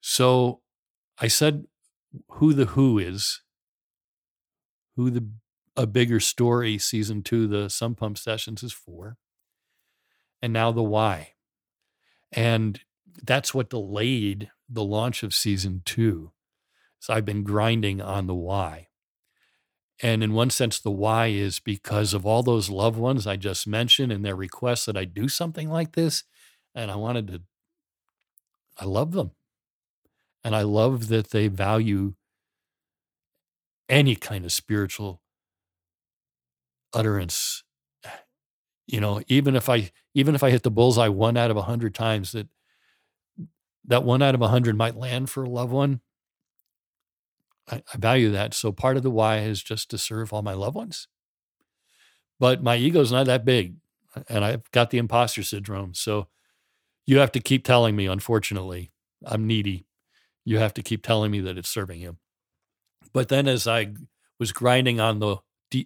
So 0.00 0.62
I 1.18 1.28
said 1.28 1.66
who 2.30 2.54
the 2.54 2.64
who 2.66 2.98
is, 2.98 3.42
who 4.96 5.10
the 5.10 5.28
a 5.78 5.86
bigger 5.86 6.18
story 6.18 6.76
season 6.76 7.22
two, 7.22 7.46
the 7.46 7.70
Sump 7.70 8.00
Pump 8.00 8.18
Sessions 8.18 8.64
is 8.64 8.72
for, 8.72 9.16
and 10.42 10.52
now 10.52 10.72
the 10.72 10.82
why. 10.82 11.34
And 12.32 12.80
that's 13.22 13.54
what 13.54 13.70
delayed 13.70 14.50
the 14.68 14.82
launch 14.82 15.22
of 15.22 15.32
season 15.32 15.82
two. 15.84 16.32
So 16.98 17.14
I've 17.14 17.24
been 17.24 17.44
grinding 17.44 18.00
on 18.00 18.26
the 18.26 18.34
why. 18.34 18.88
And 20.02 20.24
in 20.24 20.32
one 20.32 20.50
sense, 20.50 20.80
the 20.80 20.90
why 20.90 21.28
is 21.28 21.60
because 21.60 22.12
of 22.12 22.26
all 22.26 22.42
those 22.42 22.68
loved 22.68 22.98
ones 22.98 23.24
I 23.26 23.36
just 23.36 23.66
mentioned 23.66 24.10
and 24.10 24.24
their 24.24 24.36
requests 24.36 24.84
that 24.86 24.96
I 24.96 25.04
do 25.04 25.28
something 25.28 25.70
like 25.70 25.92
this. 25.92 26.24
And 26.74 26.90
I 26.90 26.96
wanted 26.96 27.28
to, 27.28 27.42
I 28.78 28.84
love 28.84 29.12
them. 29.12 29.30
And 30.42 30.56
I 30.56 30.62
love 30.62 31.06
that 31.08 31.30
they 31.30 31.46
value 31.46 32.14
any 33.88 34.16
kind 34.16 34.44
of 34.44 34.52
spiritual 34.52 35.22
utterance. 36.92 37.64
You 38.86 39.00
know, 39.00 39.20
even 39.28 39.54
if 39.54 39.68
I 39.68 39.90
even 40.14 40.34
if 40.34 40.42
I 40.42 40.50
hit 40.50 40.62
the 40.62 40.70
bullseye 40.70 41.08
one 41.08 41.36
out 41.36 41.50
of 41.50 41.56
a 41.56 41.62
hundred 41.62 41.94
times, 41.94 42.32
that 42.32 42.48
that 43.84 44.04
one 44.04 44.22
out 44.22 44.34
of 44.34 44.42
a 44.42 44.48
hundred 44.48 44.76
might 44.76 44.96
land 44.96 45.30
for 45.30 45.42
a 45.42 45.48
loved 45.48 45.72
one. 45.72 46.00
I, 47.70 47.82
I 47.92 47.98
value 47.98 48.30
that. 48.30 48.54
So 48.54 48.72
part 48.72 48.96
of 48.96 49.02
the 49.02 49.10
why 49.10 49.38
is 49.38 49.62
just 49.62 49.90
to 49.90 49.98
serve 49.98 50.32
all 50.32 50.42
my 50.42 50.54
loved 50.54 50.76
ones. 50.76 51.08
But 52.40 52.62
my 52.62 52.76
ego's 52.76 53.12
not 53.12 53.26
that 53.26 53.44
big, 53.44 53.76
and 54.28 54.44
I've 54.44 54.70
got 54.70 54.90
the 54.90 54.98
imposter 54.98 55.42
syndrome. 55.42 55.92
So 55.94 56.28
you 57.06 57.18
have 57.18 57.32
to 57.32 57.40
keep 57.40 57.64
telling 57.64 57.96
me. 57.96 58.06
Unfortunately, 58.06 58.92
I'm 59.24 59.46
needy. 59.46 59.86
You 60.44 60.58
have 60.58 60.72
to 60.74 60.82
keep 60.82 61.02
telling 61.02 61.30
me 61.30 61.40
that 61.40 61.58
it's 61.58 61.68
serving 61.68 62.00
him. 62.00 62.18
But 63.12 63.28
then, 63.28 63.48
as 63.48 63.66
I 63.66 63.94
was 64.38 64.52
grinding 64.52 65.00
on 65.00 65.18
the 65.18 65.38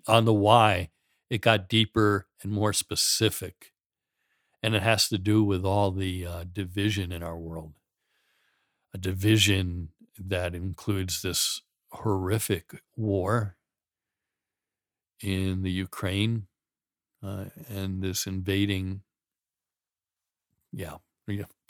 on 0.07 0.25
the 0.25 0.33
why, 0.35 0.91
it 1.31 1.41
got 1.41 1.69
deeper 1.69 2.27
and 2.43 2.53
more 2.53 2.73
specific, 2.73 3.73
and 4.63 4.75
it 4.75 4.83
has 4.83 5.09
to 5.09 5.19
do 5.19 5.43
with 5.43 5.65
all 5.65 5.91
the 5.91 6.27
uh, 6.27 6.45
division 6.51 7.13
in 7.13 7.23
our 7.23 7.39
world. 7.39 7.75
A 8.95 8.99
division 8.99 9.89
that 10.19 10.55
includes 10.55 11.23
this 11.23 11.63
horrific 11.91 12.83
war 12.97 13.57
in 15.21 15.63
the 15.63 15.71
Ukraine 15.71 16.47
uh, 17.23 17.47
and 17.69 18.03
this 18.03 18.27
invading, 18.27 19.03
yeah, 20.73 20.97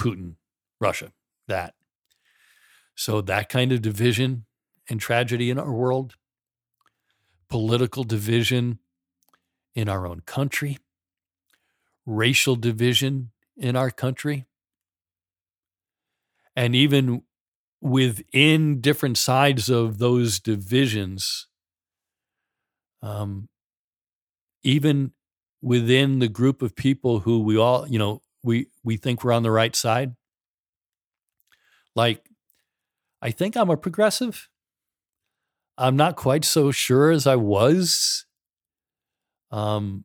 Putin, 0.00 0.36
Russia, 0.80 1.12
that. 1.46 1.74
So 2.94 3.20
that 3.20 3.48
kind 3.48 3.72
of 3.72 3.82
division 3.82 4.46
and 4.88 5.00
tragedy 5.00 5.50
in 5.50 5.58
our 5.58 5.72
world, 5.72 6.16
political 7.52 8.02
division 8.02 8.78
in 9.74 9.86
our 9.86 10.06
own 10.06 10.20
country, 10.20 10.78
racial 12.06 12.56
division 12.56 13.30
in 13.58 13.76
our 13.76 13.90
country, 13.90 14.46
and 16.56 16.74
even 16.74 17.24
within 17.82 18.80
different 18.80 19.18
sides 19.18 19.68
of 19.68 19.98
those 19.98 20.40
divisions, 20.40 21.46
um, 23.02 23.50
even 24.62 25.12
within 25.60 26.20
the 26.20 26.28
group 26.28 26.62
of 26.62 26.74
people 26.74 27.20
who 27.20 27.42
we 27.42 27.58
all, 27.58 27.86
you 27.86 27.98
know, 27.98 28.22
we 28.42 28.68
we 28.82 28.96
think 28.96 29.22
we're 29.22 29.30
on 29.30 29.42
the 29.42 29.50
right 29.50 29.76
side. 29.76 30.16
Like, 31.94 32.30
I 33.20 33.30
think 33.30 33.58
I'm 33.58 33.68
a 33.68 33.76
progressive. 33.76 34.48
I'm 35.78 35.96
not 35.96 36.16
quite 36.16 36.44
so 36.44 36.70
sure 36.70 37.10
as 37.10 37.26
I 37.26 37.36
was. 37.36 38.26
Um, 39.50 40.04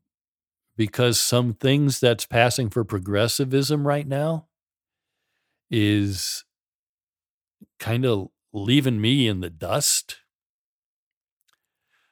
because 0.76 1.20
some 1.20 1.54
things 1.54 2.00
that's 2.00 2.26
passing 2.26 2.70
for 2.70 2.84
progressivism 2.84 3.88
right 3.88 4.08
now 4.08 4.48
is 5.72 6.46
kind 7.80 8.06
of 8.06 8.28
leaving 8.54 9.02
me 9.02 9.28
in 9.28 9.42
the 9.42 9.50
dust. 9.50 10.18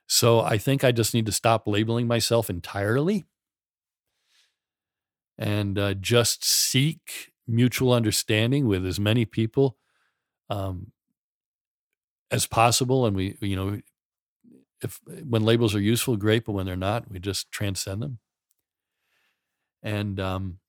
So 0.07 0.39
I 0.41 0.57
think 0.57 0.83
I 0.83 0.91
just 0.91 1.13
need 1.13 1.25
to 1.27 1.31
stop 1.31 1.67
labeling 1.67 2.07
myself 2.07 2.49
entirely 2.49 3.25
and 5.37 5.77
uh, 5.77 5.93
just 5.95 6.45
seek 6.45 7.31
mutual 7.47 7.93
understanding 7.93 8.67
with 8.67 8.85
as 8.85 8.99
many 8.99 9.25
people 9.25 9.77
um, 10.49 10.91
as 12.31 12.45
possible. 12.45 13.05
And 13.05 13.15
we, 13.15 13.37
you 13.41 13.55
know, 13.55 13.81
if 14.81 14.99
when 15.23 15.43
labels 15.43 15.75
are 15.75 15.81
useful, 15.81 16.15
great, 16.15 16.45
but 16.45 16.53
when 16.53 16.65
they're 16.65 16.75
not, 16.75 17.09
we 17.09 17.19
just 17.19 17.51
transcend 17.51 18.01
them. 18.01 18.19
And 19.81 20.19
um, 20.19 20.59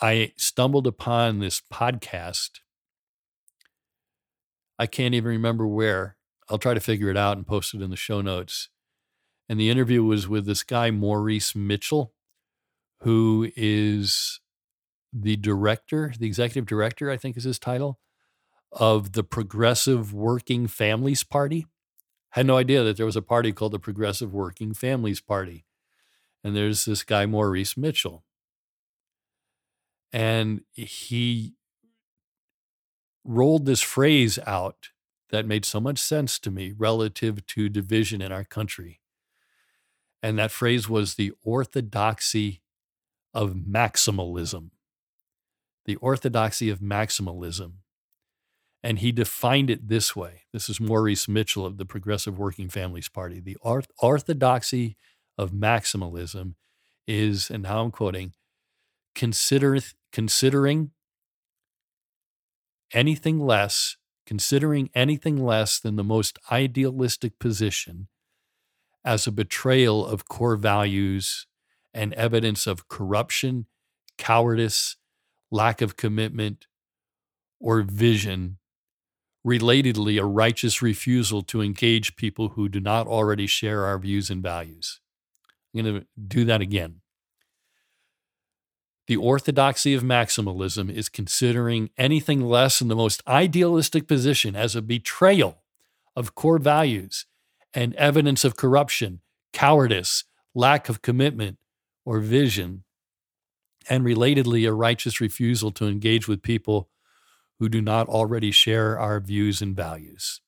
I 0.00 0.32
stumbled 0.36 0.86
upon 0.86 1.40
this 1.40 1.60
podcast 1.72 2.60
I 4.78 4.86
can't 4.86 5.14
even 5.14 5.28
remember 5.28 5.66
where. 5.66 6.16
I'll 6.48 6.58
try 6.58 6.72
to 6.72 6.80
figure 6.80 7.10
it 7.10 7.16
out 7.16 7.36
and 7.36 7.46
post 7.46 7.74
it 7.74 7.82
in 7.82 7.90
the 7.90 7.96
show 7.96 8.20
notes. 8.20 8.68
And 9.48 9.58
the 9.58 9.70
interview 9.70 10.04
was 10.04 10.28
with 10.28 10.46
this 10.46 10.62
guy, 10.62 10.90
Maurice 10.90 11.54
Mitchell, 11.54 12.14
who 13.00 13.50
is 13.56 14.40
the 15.12 15.36
director, 15.36 16.12
the 16.18 16.26
executive 16.26 16.66
director, 16.66 17.10
I 17.10 17.16
think 17.16 17.36
is 17.36 17.44
his 17.44 17.58
title, 17.58 17.98
of 18.72 19.12
the 19.12 19.24
Progressive 19.24 20.12
Working 20.12 20.66
Families 20.66 21.24
Party. 21.24 21.66
Had 22.30 22.46
no 22.46 22.56
idea 22.56 22.82
that 22.84 22.96
there 22.96 23.06
was 23.06 23.16
a 23.16 23.22
party 23.22 23.52
called 23.52 23.72
the 23.72 23.78
Progressive 23.78 24.32
Working 24.32 24.74
Families 24.74 25.20
Party. 25.20 25.64
And 26.44 26.54
there's 26.54 26.84
this 26.84 27.02
guy, 27.02 27.26
Maurice 27.26 27.76
Mitchell. 27.76 28.24
And 30.12 30.62
he 30.72 31.54
rolled 33.24 33.66
this 33.66 33.80
phrase 33.80 34.38
out 34.46 34.90
that 35.30 35.46
made 35.46 35.64
so 35.64 35.80
much 35.80 35.98
sense 35.98 36.38
to 36.38 36.50
me 36.50 36.72
relative 36.76 37.44
to 37.46 37.68
division 37.68 38.22
in 38.22 38.32
our 38.32 38.44
country. 38.44 39.00
And 40.22 40.38
that 40.38 40.50
phrase 40.50 40.88
was 40.88 41.14
the 41.14 41.32
orthodoxy 41.42 42.62
of 43.34 43.54
maximalism. 43.54 44.70
The 45.84 45.96
orthodoxy 45.96 46.70
of 46.70 46.80
maximalism. 46.80 47.72
And 48.82 49.00
he 49.00 49.10
defined 49.10 49.70
it 49.70 49.88
this 49.88 50.14
way. 50.14 50.42
This 50.52 50.68
is 50.68 50.80
Maurice 50.80 51.26
Mitchell 51.26 51.66
of 51.66 51.78
the 51.78 51.84
Progressive 51.84 52.38
Working 52.38 52.68
Families 52.68 53.08
Party. 53.08 53.40
The 53.40 53.56
orthodoxy 53.62 54.96
of 55.36 55.50
maximalism 55.50 56.54
is, 57.06 57.50
and 57.50 57.64
now 57.64 57.82
I'm 57.82 57.90
quoting, 57.90 58.34
consider, 59.14 59.78
considering 60.12 60.92
anything 62.92 63.40
less, 63.40 63.96
considering 64.26 64.90
anything 64.94 65.44
less 65.44 65.80
than 65.80 65.96
the 65.96 66.04
most 66.04 66.38
idealistic 66.52 67.38
position 67.38 68.08
as 69.04 69.26
a 69.26 69.32
betrayal 69.32 70.06
of 70.06 70.28
core 70.28 70.56
values 70.56 71.46
and 71.92 72.12
evidence 72.14 72.66
of 72.66 72.88
corruption, 72.88 73.66
cowardice, 74.18 74.96
lack 75.50 75.80
of 75.80 75.96
commitment, 75.96 76.66
or 77.58 77.82
vision. 77.82 78.58
Relatedly, 79.48 80.20
a 80.20 80.26
righteous 80.26 80.82
refusal 80.82 81.40
to 81.44 81.62
engage 81.62 82.16
people 82.16 82.50
who 82.50 82.68
do 82.68 82.80
not 82.80 83.06
already 83.06 83.46
share 83.46 83.86
our 83.86 83.98
views 83.98 84.28
and 84.28 84.42
values. 84.42 85.00
I'm 85.74 85.82
going 85.82 86.00
to 86.00 86.06
do 86.22 86.44
that 86.44 86.60
again. 86.60 87.00
The 89.06 89.16
orthodoxy 89.16 89.94
of 89.94 90.02
maximalism 90.02 90.92
is 90.92 91.08
considering 91.08 91.88
anything 91.96 92.42
less 92.42 92.78
than 92.78 92.88
the 92.88 92.94
most 92.94 93.22
idealistic 93.26 94.06
position 94.06 94.54
as 94.54 94.76
a 94.76 94.82
betrayal 94.82 95.62
of 96.14 96.34
core 96.34 96.58
values 96.58 97.24
and 97.72 97.94
evidence 97.94 98.44
of 98.44 98.54
corruption, 98.54 99.22
cowardice, 99.54 100.24
lack 100.54 100.90
of 100.90 101.00
commitment 101.00 101.56
or 102.04 102.20
vision, 102.20 102.84
and 103.88 104.04
relatedly, 104.04 104.68
a 104.68 104.74
righteous 104.74 105.22
refusal 105.22 105.70
to 105.70 105.86
engage 105.86 106.28
with 106.28 106.42
people 106.42 106.90
who 107.58 107.68
do 107.68 107.80
not 107.80 108.08
already 108.08 108.50
share 108.50 108.98
our 108.98 109.20
views 109.20 109.60
and 109.60 109.74
values. 109.74 110.40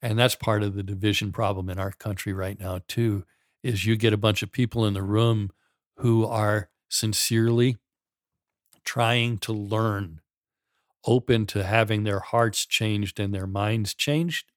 And 0.00 0.18
that's 0.18 0.34
part 0.34 0.62
of 0.62 0.74
the 0.74 0.82
division 0.82 1.30
problem 1.30 1.68
in 1.70 1.78
our 1.78 1.92
country 1.92 2.32
right 2.32 2.58
now, 2.58 2.80
too, 2.88 3.24
is 3.62 3.86
you 3.86 3.96
get 3.96 4.12
a 4.12 4.18
bunch 4.18 4.42
of 4.42 4.50
people 4.50 4.84
in 4.84 4.94
the 4.94 5.02
room 5.02 5.50
who 5.98 6.26
are 6.26 6.70
sincerely 6.88 7.76
trying 8.84 9.38
to 9.38 9.52
learn, 9.52 10.20
open 11.06 11.46
to 11.46 11.62
having 11.62 12.02
their 12.02 12.18
hearts 12.18 12.66
changed 12.66 13.20
and 13.20 13.32
their 13.32 13.46
minds 13.46 13.94
changed. 13.94 14.50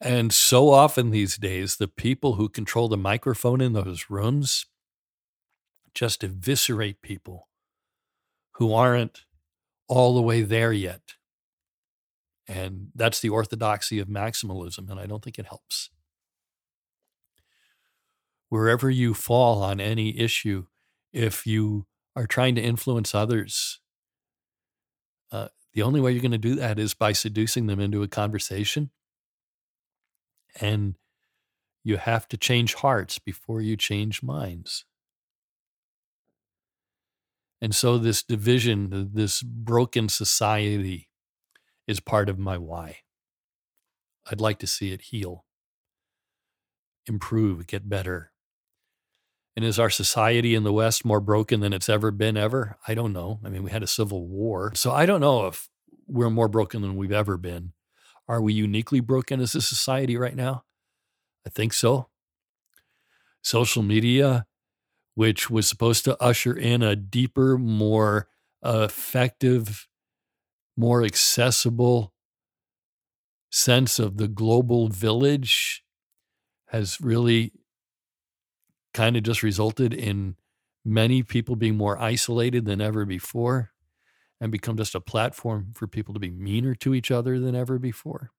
And 0.00 0.32
so 0.32 0.70
often 0.70 1.10
these 1.10 1.36
days, 1.36 1.76
the 1.76 1.88
people 1.88 2.34
who 2.34 2.48
control 2.48 2.88
the 2.88 2.96
microphone 2.96 3.60
in 3.60 3.72
those 3.72 4.06
rooms 4.08 4.66
just 5.92 6.22
eviscerate 6.22 7.02
people 7.02 7.47
who 8.58 8.72
aren't 8.72 9.24
all 9.88 10.14
the 10.14 10.22
way 10.22 10.42
there 10.42 10.72
yet. 10.72 11.00
And 12.48 12.88
that's 12.94 13.20
the 13.20 13.28
orthodoxy 13.28 13.98
of 14.00 14.08
maximalism, 14.08 14.90
and 14.90 14.98
I 14.98 15.06
don't 15.06 15.22
think 15.22 15.38
it 15.38 15.46
helps. 15.46 15.90
Wherever 18.48 18.90
you 18.90 19.14
fall 19.14 19.62
on 19.62 19.80
any 19.80 20.18
issue, 20.18 20.66
if 21.12 21.46
you 21.46 21.86
are 22.16 22.26
trying 22.26 22.54
to 22.56 22.62
influence 22.62 23.14
others, 23.14 23.80
uh, 25.30 25.48
the 25.74 25.82
only 25.82 26.00
way 26.00 26.10
you're 26.10 26.22
going 26.22 26.32
to 26.32 26.38
do 26.38 26.56
that 26.56 26.78
is 26.78 26.94
by 26.94 27.12
seducing 27.12 27.66
them 27.66 27.78
into 27.78 28.02
a 28.02 28.08
conversation. 28.08 28.90
And 30.60 30.96
you 31.84 31.98
have 31.98 32.26
to 32.28 32.36
change 32.36 32.74
hearts 32.74 33.18
before 33.18 33.60
you 33.60 33.76
change 33.76 34.22
minds. 34.22 34.84
And 37.60 37.74
so, 37.74 37.98
this 37.98 38.22
division, 38.22 39.10
this 39.14 39.42
broken 39.42 40.08
society, 40.08 41.08
is 41.86 42.00
part 42.00 42.28
of 42.28 42.38
my 42.38 42.56
why. 42.56 42.98
I'd 44.30 44.40
like 44.40 44.58
to 44.60 44.66
see 44.66 44.92
it 44.92 45.00
heal, 45.00 45.44
improve, 47.06 47.66
get 47.66 47.88
better. 47.88 48.30
And 49.56 49.64
is 49.64 49.78
our 49.80 49.90
society 49.90 50.54
in 50.54 50.62
the 50.62 50.72
West 50.72 51.04
more 51.04 51.20
broken 51.20 51.58
than 51.60 51.72
it's 51.72 51.88
ever 51.88 52.12
been, 52.12 52.36
ever? 52.36 52.76
I 52.86 52.94
don't 52.94 53.12
know. 53.12 53.40
I 53.44 53.48
mean, 53.48 53.64
we 53.64 53.72
had 53.72 53.82
a 53.82 53.88
civil 53.88 54.28
war. 54.28 54.72
So 54.76 54.92
I 54.92 55.04
don't 55.04 55.20
know 55.20 55.48
if 55.48 55.68
we're 56.06 56.30
more 56.30 56.46
broken 56.46 56.80
than 56.80 56.94
we've 56.94 57.10
ever 57.10 57.36
been. 57.36 57.72
Are 58.28 58.40
we 58.40 58.52
uniquely 58.52 59.00
broken 59.00 59.40
as 59.40 59.56
a 59.56 59.60
society 59.60 60.16
right 60.16 60.36
now? 60.36 60.62
I 61.44 61.50
think 61.50 61.72
so. 61.72 62.08
Social 63.42 63.82
media 63.82 64.46
which 65.18 65.50
was 65.50 65.66
supposed 65.66 66.04
to 66.04 66.16
usher 66.22 66.56
in 66.56 66.80
a 66.80 66.94
deeper, 66.94 67.58
more 67.58 68.28
effective, 68.64 69.88
more 70.76 71.02
accessible 71.02 72.14
sense 73.50 73.98
of 73.98 74.16
the 74.18 74.28
global 74.28 74.86
village, 74.86 75.82
has 76.68 77.00
really 77.00 77.50
kind 78.94 79.16
of 79.16 79.24
just 79.24 79.42
resulted 79.42 79.92
in 79.92 80.36
many 80.84 81.24
people 81.24 81.56
being 81.56 81.76
more 81.76 82.00
isolated 82.00 82.64
than 82.64 82.80
ever 82.80 83.04
before 83.04 83.72
and 84.40 84.52
become 84.52 84.76
just 84.76 84.94
a 84.94 85.00
platform 85.00 85.72
for 85.74 85.88
people 85.88 86.14
to 86.14 86.20
be 86.20 86.30
meaner 86.30 86.76
to 86.76 86.94
each 86.94 87.10
other 87.10 87.40
than 87.40 87.56
ever 87.56 87.80
before. 87.80 88.30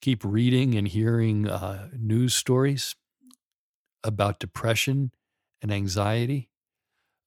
Keep 0.00 0.24
reading 0.24 0.74
and 0.74 0.88
hearing 0.88 1.48
uh, 1.48 1.88
news 1.96 2.34
stories 2.34 2.96
about 4.04 4.40
depression 4.40 5.12
and 5.60 5.72
anxiety, 5.72 6.50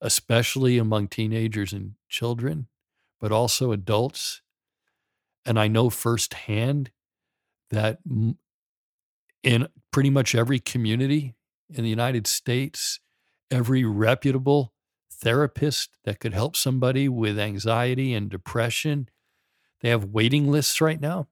especially 0.00 0.78
among 0.78 1.08
teenagers 1.08 1.72
and 1.72 1.94
children, 2.08 2.68
but 3.20 3.32
also 3.32 3.72
adults. 3.72 4.42
And 5.44 5.58
I 5.58 5.68
know 5.68 5.90
firsthand 5.90 6.90
that 7.70 7.98
in 9.42 9.68
pretty 9.90 10.10
much 10.10 10.34
every 10.34 10.58
community 10.58 11.34
in 11.68 11.84
the 11.84 11.90
United 11.90 12.26
States, 12.26 13.00
every 13.50 13.84
reputable 13.84 14.72
therapist 15.10 15.98
that 16.04 16.20
could 16.20 16.32
help 16.32 16.56
somebody 16.56 17.08
with 17.08 17.38
anxiety 17.38 18.12
and 18.14 18.28
depression, 18.28 19.08
they 19.80 19.88
have 19.88 20.04
waiting 20.04 20.50
lists 20.50 20.80
right 20.80 21.00
now. 21.00 21.28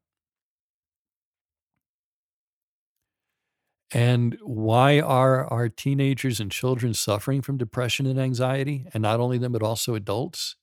And 3.93 4.39
why 4.43 5.01
are 5.01 5.47
our 5.47 5.69
teenagers 5.69 6.39
and 6.39 6.51
children 6.51 6.95
suffering 6.95 7.43
from 7.43 7.57
depression 7.57 8.07
and 8.07 8.21
anxiety? 8.21 8.87
And 8.95 9.03
not 9.03 9.19
only 9.19 9.39
them, 9.39 9.53
but 9.53 9.63
also 9.63 9.95
adults? 9.95 10.57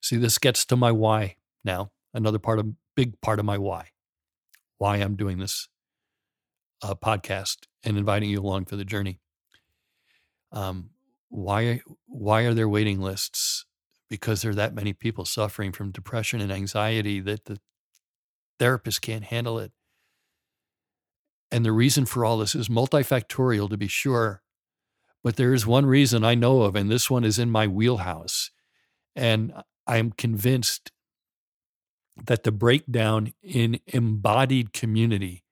See, 0.00 0.16
this 0.16 0.38
gets 0.38 0.64
to 0.66 0.76
my 0.76 0.90
why 0.90 1.36
now. 1.64 1.92
Another 2.12 2.38
part 2.38 2.58
of 2.58 2.72
big 2.96 3.20
part 3.20 3.38
of 3.38 3.44
my 3.44 3.58
why, 3.58 3.88
why 4.78 4.96
I'm 4.96 5.16
doing 5.16 5.38
this 5.38 5.68
uh, 6.82 6.94
podcast 6.94 7.66
and 7.82 7.96
inviting 7.96 8.30
you 8.30 8.40
along 8.40 8.66
for 8.66 8.76
the 8.76 8.84
journey. 8.84 9.20
Um, 10.52 10.90
why 11.28 11.80
why 12.06 12.42
are 12.42 12.54
there 12.54 12.68
waiting 12.68 13.00
lists? 13.00 13.66
Because 14.08 14.42
there 14.42 14.52
are 14.52 14.56
that 14.56 14.74
many 14.74 14.92
people 14.92 15.24
suffering 15.24 15.72
from 15.72 15.90
depression 15.90 16.40
and 16.40 16.52
anxiety 16.52 17.18
that 17.20 17.46
the 17.46 17.58
therapist 18.60 19.02
can't 19.02 19.24
handle 19.24 19.58
it 19.58 19.72
and 21.54 21.64
the 21.64 21.70
reason 21.70 22.04
for 22.04 22.24
all 22.24 22.38
this 22.38 22.56
is 22.56 22.68
multifactorial 22.68 23.70
to 23.70 23.76
be 23.76 23.86
sure. 23.86 24.42
But 25.22 25.36
there 25.36 25.54
is 25.54 25.64
one 25.64 25.86
reason 25.86 26.24
I 26.24 26.34
know 26.34 26.62
of, 26.62 26.74
and 26.74 26.90
this 26.90 27.08
one 27.08 27.22
is 27.22 27.38
in 27.38 27.48
my 27.48 27.68
wheelhouse. 27.68 28.50
And 29.14 29.52
I'm 29.86 30.10
convinced 30.10 30.90
that 32.26 32.42
the 32.42 32.50
breakdown 32.50 33.34
in 33.40 33.78
embodied 33.86 34.72
community 34.72 35.44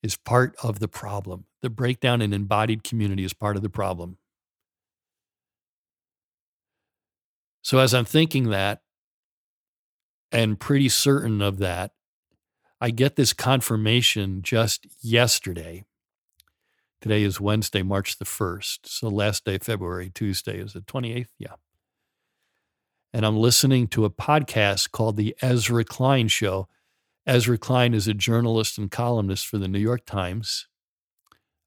is 0.00 0.16
part 0.16 0.54
of 0.62 0.78
the 0.78 0.86
problem. 0.86 1.46
The 1.60 1.70
breakdown 1.70 2.22
in 2.22 2.32
embodied 2.32 2.84
community 2.84 3.24
is 3.24 3.32
part 3.32 3.56
of 3.56 3.62
the 3.62 3.68
problem. 3.68 4.18
So, 7.62 7.80
as 7.80 7.92
I'm 7.92 8.04
thinking 8.04 8.50
that, 8.50 8.82
and 10.30 10.60
pretty 10.60 10.88
certain 10.88 11.42
of 11.42 11.58
that, 11.58 11.95
I 12.80 12.90
get 12.90 13.16
this 13.16 13.32
confirmation 13.32 14.42
just 14.42 14.86
yesterday. 15.00 15.84
Today 17.00 17.22
is 17.22 17.40
Wednesday, 17.40 17.82
March 17.82 18.18
the 18.18 18.24
1st. 18.24 18.80
So 18.84 19.08
last 19.08 19.44
day, 19.44 19.58
February, 19.58 20.10
Tuesday 20.10 20.58
is 20.58 20.74
the 20.74 20.80
28th. 20.80 21.28
Yeah. 21.38 21.54
And 23.12 23.24
I'm 23.24 23.36
listening 23.36 23.86
to 23.88 24.04
a 24.04 24.10
podcast 24.10 24.90
called 24.90 25.16
The 25.16 25.34
Ezra 25.40 25.84
Klein 25.84 26.28
Show. 26.28 26.68
Ezra 27.26 27.56
Klein 27.56 27.94
is 27.94 28.08
a 28.08 28.14
journalist 28.14 28.76
and 28.76 28.90
columnist 28.90 29.46
for 29.46 29.56
the 29.56 29.68
New 29.68 29.78
York 29.78 30.04
Times. 30.04 30.68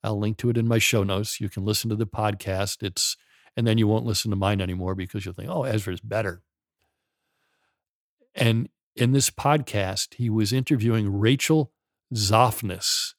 I'll 0.03 0.19
link 0.19 0.37
to 0.37 0.49
it 0.49 0.57
in 0.57 0.67
my 0.67 0.77
show 0.77 1.03
notes. 1.03 1.41
You 1.41 1.49
can 1.49 1.65
listen 1.65 1.89
to 1.89 1.95
the 1.95 2.05
podcast. 2.05 2.83
It's 2.83 3.17
and 3.57 3.65
then 3.65 3.77
you 3.77 3.87
won't 3.87 4.05
listen 4.05 4.29
to 4.31 4.37
mine 4.37 4.61
anymore 4.61 4.95
because 4.95 5.25
you'll 5.25 5.33
think, 5.33 5.49
oh, 5.49 5.63
Ezra's 5.63 5.99
better. 5.99 6.43
And 8.35 8.69
in 8.99 9.13
this 9.13 9.29
podcast, 9.29 10.15
he 10.15 10.29
was 10.29 10.51
interviewing 10.51 11.17
Rachel 11.17 11.71
Zoffness, 12.13 13.13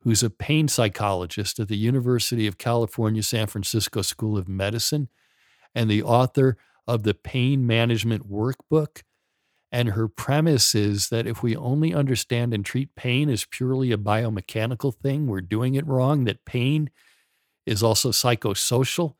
who's 0.00 0.24
a 0.24 0.30
pain 0.30 0.66
psychologist 0.66 1.60
at 1.60 1.68
the 1.68 1.76
University 1.76 2.48
of 2.48 2.58
California, 2.58 3.22
San 3.22 3.46
Francisco 3.46 4.02
School 4.02 4.36
of 4.36 4.48
Medicine, 4.48 5.08
and 5.72 5.88
the 5.88 6.02
author 6.02 6.56
of 6.88 7.04
the 7.04 7.14
Pain 7.14 7.64
Management 7.64 8.28
Workbook. 8.28 9.02
And 9.70 9.90
her 9.90 10.08
premise 10.08 10.74
is 10.74 11.10
that 11.10 11.28
if 11.28 11.44
we 11.44 11.54
only 11.56 11.94
understand 11.94 12.52
and 12.52 12.64
treat 12.64 12.96
pain 12.96 13.30
as 13.30 13.44
purely 13.44 13.92
a 13.92 13.96
biomechanical 13.96 14.92
thing, 14.92 15.28
we're 15.28 15.40
doing 15.40 15.76
it 15.76 15.86
wrong, 15.86 16.24
that 16.24 16.44
pain 16.44 16.90
is 17.66 17.84
also 17.84 18.10
psychosocial, 18.10 19.14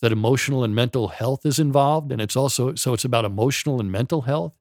that 0.00 0.12
emotional 0.12 0.62
and 0.62 0.74
mental 0.74 1.08
health 1.08 1.44
is 1.44 1.58
involved. 1.58 2.12
And 2.12 2.22
it's 2.22 2.36
also, 2.36 2.76
so 2.76 2.94
it's 2.94 3.04
about 3.04 3.24
emotional 3.24 3.80
and 3.80 3.90
mental 3.90 4.22
health. 4.22 4.54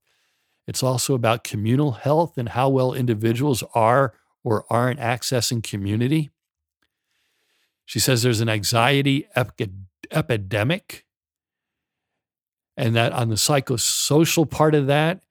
It's 0.68 0.84
also 0.84 1.14
about 1.14 1.44
communal 1.44 1.94
health 1.94 2.38
and 2.38 2.50
how 2.50 2.70
well 2.70 2.94
individuals 2.94 3.64
are 3.76 4.14
or 4.44 4.66
aren't 4.70 5.00
accessing 5.00 5.64
community. 5.64 6.30
She 7.86 8.00
says 8.00 8.24
there's 8.24 8.42
an 8.42 8.50
anxiety 8.50 9.28
epidemic, 10.12 11.06
and 12.78 12.96
that 12.96 13.12
on 13.12 13.30
the 13.30 13.36
psychosocial 13.36 14.50
part 14.50 14.74
of 14.74 14.88
that, 14.88 15.22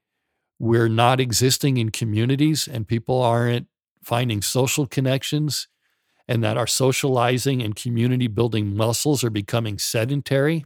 we're 0.58 0.88
not 0.88 1.18
existing 1.18 1.76
in 1.76 1.90
communities 1.90 2.68
and 2.68 2.86
people 2.86 3.20
aren't 3.20 3.66
finding 4.04 4.42
social 4.42 4.86
connections, 4.86 5.68
and 6.28 6.44
that 6.44 6.56
our 6.56 6.66
socializing 6.66 7.62
and 7.62 7.74
community 7.74 8.28
building 8.28 8.76
muscles 8.76 9.24
are 9.24 9.30
becoming 9.30 9.78
sedentary. 9.78 10.64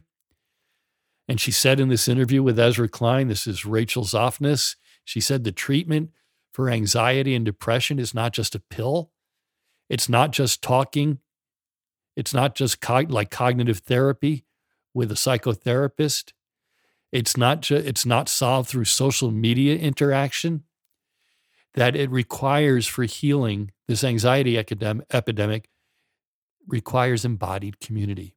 And 1.27 1.41
she 1.41 1.51
said 1.51 1.79
in 1.79 1.89
this 1.89 2.07
interview 2.07 2.41
with 2.41 2.59
Ezra 2.59 2.87
Klein, 2.87 3.27
this 3.27 3.47
is 3.47 3.65
Rachel 3.65 4.03
Zoffness, 4.03 4.75
she 5.03 5.19
said 5.21 5.43
the 5.43 5.51
treatment 5.51 6.11
for 6.53 6.69
anxiety 6.69 7.35
and 7.35 7.45
depression 7.45 7.99
is 7.99 8.13
not 8.13 8.33
just 8.33 8.55
a 8.55 8.59
pill. 8.59 9.11
It's 9.89 10.09
not 10.09 10.31
just 10.31 10.61
talking. 10.61 11.19
It's 12.15 12.33
not 12.33 12.55
just 12.55 12.83
like 12.89 13.29
cognitive 13.29 13.79
therapy 13.79 14.45
with 14.93 15.11
a 15.11 15.15
psychotherapist. 15.15 16.33
It's 17.11 17.37
not 17.37 17.61
ju- 17.61 17.75
it's 17.75 18.05
not 18.05 18.27
solved 18.27 18.69
through 18.69 18.85
social 18.85 19.31
media 19.31 19.77
interaction. 19.77 20.63
That 21.75 21.95
it 21.95 22.09
requires 22.09 22.87
for 22.87 23.03
healing 23.03 23.71
this 23.87 24.03
anxiety 24.03 24.57
epidemic 24.57 25.69
requires 26.67 27.23
embodied 27.23 27.79
community. 27.79 28.36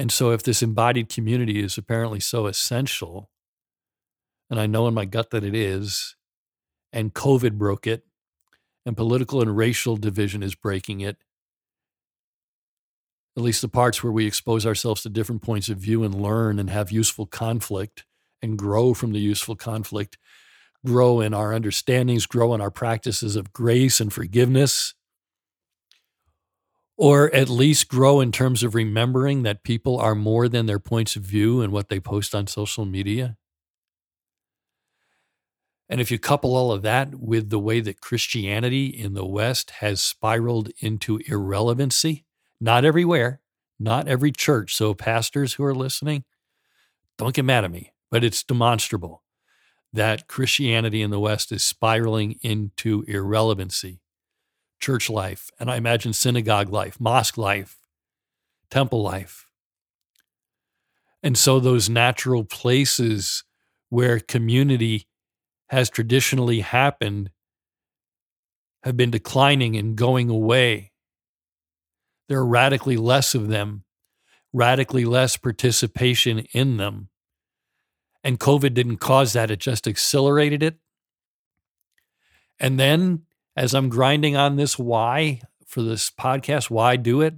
And 0.00 0.10
so, 0.10 0.30
if 0.30 0.42
this 0.42 0.62
embodied 0.62 1.10
community 1.10 1.62
is 1.62 1.76
apparently 1.76 2.20
so 2.20 2.46
essential, 2.46 3.28
and 4.48 4.58
I 4.58 4.66
know 4.66 4.88
in 4.88 4.94
my 4.94 5.04
gut 5.04 5.28
that 5.28 5.44
it 5.44 5.54
is, 5.54 6.16
and 6.90 7.12
COVID 7.12 7.58
broke 7.58 7.86
it, 7.86 8.06
and 8.86 8.96
political 8.96 9.42
and 9.42 9.54
racial 9.54 9.98
division 9.98 10.42
is 10.42 10.54
breaking 10.54 11.00
it. 11.00 11.18
At 13.36 13.42
least 13.42 13.60
the 13.60 13.68
parts 13.68 14.02
where 14.02 14.10
we 14.10 14.26
expose 14.26 14.64
ourselves 14.64 15.02
to 15.02 15.10
different 15.10 15.42
points 15.42 15.68
of 15.68 15.76
view 15.76 16.02
and 16.02 16.14
learn 16.14 16.58
and 16.58 16.70
have 16.70 16.90
useful 16.90 17.26
conflict 17.26 18.06
and 18.40 18.56
grow 18.56 18.94
from 18.94 19.12
the 19.12 19.20
useful 19.20 19.54
conflict, 19.54 20.16
grow 20.82 21.20
in 21.20 21.34
our 21.34 21.52
understandings, 21.52 22.24
grow 22.24 22.54
in 22.54 22.62
our 22.62 22.70
practices 22.70 23.36
of 23.36 23.52
grace 23.52 24.00
and 24.00 24.14
forgiveness, 24.14 24.94
or 27.00 27.34
at 27.34 27.48
least 27.48 27.88
grow 27.88 28.20
in 28.20 28.30
terms 28.30 28.62
of 28.62 28.74
remembering 28.74 29.42
that 29.42 29.64
people 29.64 29.98
are 29.98 30.14
more 30.14 30.50
than 30.50 30.66
their 30.66 30.78
points 30.78 31.16
of 31.16 31.22
view 31.22 31.62
and 31.62 31.72
what 31.72 31.88
they 31.88 31.98
post 31.98 32.34
on 32.34 32.46
social 32.46 32.84
media. 32.84 33.38
And 35.88 35.98
if 35.98 36.10
you 36.10 36.18
couple 36.18 36.54
all 36.54 36.70
of 36.70 36.82
that 36.82 37.14
with 37.14 37.48
the 37.48 37.58
way 37.58 37.80
that 37.80 38.02
Christianity 38.02 38.88
in 38.88 39.14
the 39.14 39.24
West 39.24 39.70
has 39.80 40.02
spiraled 40.02 40.68
into 40.80 41.20
irrelevancy, 41.26 42.26
not 42.60 42.84
everywhere, 42.84 43.40
not 43.78 44.06
every 44.06 44.30
church. 44.30 44.74
So, 44.74 44.92
pastors 44.92 45.54
who 45.54 45.64
are 45.64 45.74
listening, 45.74 46.24
don't 47.16 47.34
get 47.34 47.46
mad 47.46 47.64
at 47.64 47.70
me, 47.70 47.94
but 48.10 48.22
it's 48.22 48.42
demonstrable 48.42 49.22
that 49.90 50.28
Christianity 50.28 51.00
in 51.00 51.10
the 51.10 51.18
West 51.18 51.50
is 51.50 51.64
spiraling 51.64 52.38
into 52.42 53.06
irrelevancy. 53.08 54.02
Church 54.80 55.10
life, 55.10 55.50
and 55.60 55.70
I 55.70 55.76
imagine 55.76 56.12
synagogue 56.12 56.70
life, 56.70 56.98
mosque 56.98 57.36
life, 57.36 57.78
temple 58.70 59.02
life. 59.02 59.46
And 61.22 61.36
so, 61.36 61.60
those 61.60 61.90
natural 61.90 62.44
places 62.44 63.44
where 63.90 64.20
community 64.20 65.06
has 65.68 65.90
traditionally 65.90 66.60
happened 66.60 67.30
have 68.82 68.96
been 68.96 69.10
declining 69.10 69.76
and 69.76 69.96
going 69.96 70.30
away. 70.30 70.92
There 72.28 72.38
are 72.38 72.46
radically 72.46 72.96
less 72.96 73.34
of 73.34 73.48
them, 73.48 73.84
radically 74.52 75.04
less 75.04 75.36
participation 75.36 76.40
in 76.52 76.78
them. 76.78 77.08
And 78.24 78.40
COVID 78.40 78.74
didn't 78.74 78.98
cause 78.98 79.32
that, 79.34 79.50
it 79.50 79.58
just 79.58 79.86
accelerated 79.86 80.62
it. 80.62 80.76
And 82.58 82.78
then, 82.78 83.22
as 83.60 83.74
I'm 83.74 83.90
grinding 83.90 84.36
on 84.36 84.56
this 84.56 84.78
why 84.78 85.42
for 85.66 85.82
this 85.82 86.10
podcast, 86.10 86.70
why 86.70 86.96
do 86.96 87.20
it? 87.20 87.34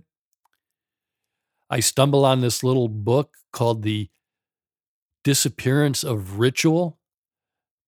I 1.69 1.81
stumble 1.81 2.25
on 2.25 2.41
this 2.41 2.63
little 2.63 2.87
book 2.87 3.35
called 3.53 3.83
The 3.83 4.09
Disappearance 5.25 6.05
of 6.05 6.39
Ritual 6.39 7.01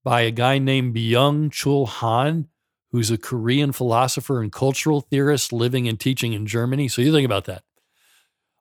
by 0.02 0.22
a 0.22 0.32
guy 0.32 0.58
named 0.58 0.96
Byung 0.96 1.50
Chul 1.50 1.86
Han, 1.86 2.48
who's 2.90 3.12
a 3.12 3.18
Korean 3.18 3.70
philosopher 3.70 4.42
and 4.42 4.50
cultural 4.50 5.00
theorist 5.00 5.52
living 5.52 5.86
and 5.86 6.00
teaching 6.00 6.32
in 6.32 6.44
Germany. 6.44 6.88
So 6.88 7.02
you 7.02 7.12
think 7.12 7.24
about 7.24 7.44
that. 7.44 7.62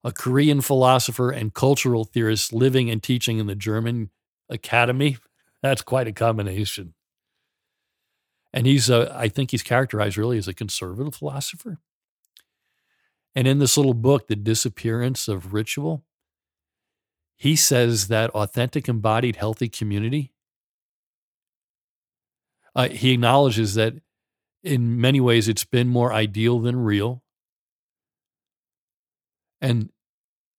A 0.04 0.12
Korean 0.12 0.62
philosopher 0.62 1.32
and 1.32 1.52
cultural 1.52 2.04
theorist 2.04 2.54
living 2.54 2.92
and 2.92 3.02
teaching 3.02 3.40
in 3.40 3.48
the 3.48 3.56
German 3.56 4.12
academy. 4.50 5.18
That's 5.64 5.82
quite 5.82 6.08
a 6.08 6.14
combination. 6.14 6.94
And 8.54 8.68
he's, 8.68 8.90
a, 8.90 9.12
I 9.16 9.30
think 9.30 9.52
he's 9.52 9.64
characterized 9.64 10.18
really 10.18 10.38
as 10.38 10.48
a 10.48 10.54
conservative 10.54 11.16
philosopher. 11.16 11.80
And 13.36 13.48
in 13.48 13.58
this 13.58 13.78
little 13.78 13.96
book, 13.96 14.28
The 14.28 14.36
Disappearance 14.36 15.28
of 15.28 15.54
Ritual, 15.54 16.04
he 17.36 17.56
says 17.56 18.10
that 18.10 18.30
authentic, 18.32 18.88
embodied, 18.88 19.38
healthy 19.38 19.70
community 19.70 20.34
uh, 22.76 22.90
he 22.90 23.12
acknowledges 23.12 23.76
that 23.76 23.94
in 24.64 25.00
many 25.00 25.20
ways 25.20 25.48
it's 25.48 25.66
been 25.66 25.88
more 25.88 26.14
ideal 26.14 26.60
than 26.60 26.78
real. 26.78 27.24
And 29.62 29.90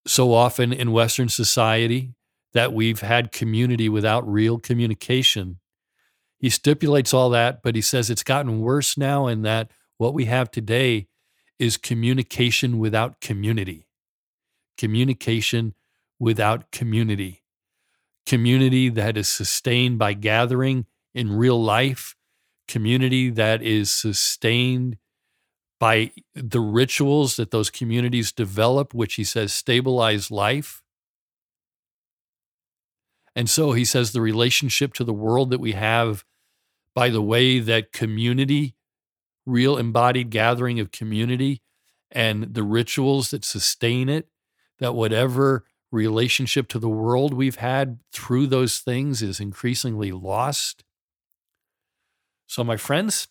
so 0.06 0.32
often 0.32 0.72
in 0.72 0.92
Western 0.92 1.28
society, 1.28 2.14
that 2.52 2.72
we've 2.72 3.00
had 3.00 3.32
community 3.32 3.88
without 3.88 4.30
real 4.30 4.58
communication. 4.58 5.58
He 6.44 6.50
stipulates 6.50 7.14
all 7.14 7.30
that, 7.30 7.62
but 7.62 7.74
he 7.74 7.80
says 7.80 8.10
it's 8.10 8.22
gotten 8.22 8.60
worse 8.60 8.98
now, 8.98 9.26
and 9.26 9.46
that 9.46 9.70
what 9.96 10.12
we 10.12 10.26
have 10.26 10.50
today 10.50 11.08
is 11.58 11.78
communication 11.78 12.78
without 12.78 13.22
community. 13.22 13.86
Communication 14.76 15.72
without 16.20 16.70
community. 16.70 17.44
Community 18.26 18.90
that 18.90 19.16
is 19.16 19.26
sustained 19.26 19.98
by 19.98 20.12
gathering 20.12 20.84
in 21.14 21.32
real 21.34 21.58
life, 21.64 22.14
community 22.68 23.30
that 23.30 23.62
is 23.62 23.90
sustained 23.90 24.98
by 25.80 26.10
the 26.34 26.60
rituals 26.60 27.36
that 27.36 27.52
those 27.52 27.70
communities 27.70 28.32
develop, 28.32 28.92
which 28.92 29.14
he 29.14 29.24
says 29.24 29.50
stabilize 29.50 30.30
life. 30.30 30.82
And 33.34 33.48
so 33.48 33.72
he 33.72 33.86
says 33.86 34.12
the 34.12 34.20
relationship 34.20 34.92
to 34.92 35.04
the 35.04 35.14
world 35.14 35.48
that 35.48 35.58
we 35.58 35.72
have 35.72 36.22
by 36.94 37.08
the 37.08 37.22
way 37.22 37.58
that 37.58 37.92
community, 37.92 38.76
real 39.44 39.76
embodied 39.76 40.30
gathering 40.30 40.78
of 40.80 40.92
community, 40.92 41.60
and 42.10 42.54
the 42.54 42.62
rituals 42.62 43.30
that 43.30 43.44
sustain 43.44 44.08
it, 44.08 44.28
that 44.78 44.94
whatever 44.94 45.64
relationship 45.90 46.68
to 46.68 46.78
the 46.78 46.88
world 46.88 47.34
we've 47.34 47.56
had 47.56 47.98
through 48.12 48.46
those 48.46 48.78
things 48.78 49.22
is 49.22 49.40
increasingly 49.40 50.12
lost. 50.12 50.84
So, 52.46 52.62
my 52.62 52.76
friends, 52.76 53.28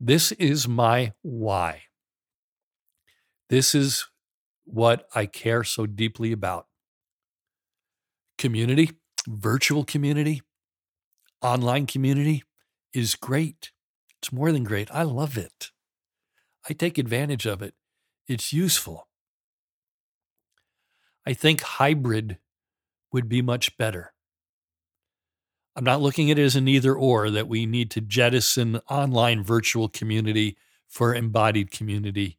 this 0.00 0.32
is 0.32 0.68
my 0.68 1.12
why. 1.22 1.82
This 3.48 3.74
is 3.74 4.06
what 4.64 5.08
I 5.14 5.26
care 5.26 5.64
so 5.64 5.86
deeply 5.86 6.32
about. 6.32 6.66
Community, 8.38 8.92
virtual 9.28 9.84
community, 9.84 10.42
online 11.42 11.86
community 11.86 12.42
is 12.94 13.14
great. 13.14 13.70
It's 14.18 14.32
more 14.32 14.52
than 14.52 14.64
great. 14.64 14.90
I 14.92 15.02
love 15.02 15.36
it. 15.36 15.70
I 16.68 16.72
take 16.72 16.98
advantage 16.98 17.46
of 17.46 17.62
it. 17.62 17.74
It's 18.28 18.52
useful. 18.52 19.08
I 21.26 21.32
think 21.34 21.60
hybrid 21.60 22.38
would 23.12 23.28
be 23.28 23.42
much 23.42 23.76
better. 23.76 24.12
I'm 25.74 25.84
not 25.84 26.02
looking 26.02 26.30
at 26.30 26.38
it 26.38 26.42
as 26.42 26.56
an 26.56 26.68
either 26.68 26.94
or 26.94 27.30
that 27.30 27.48
we 27.48 27.64
need 27.66 27.90
to 27.92 28.00
jettison 28.00 28.80
online 28.90 29.42
virtual 29.42 29.88
community 29.88 30.56
for 30.88 31.14
embodied 31.14 31.70
community. 31.70 32.38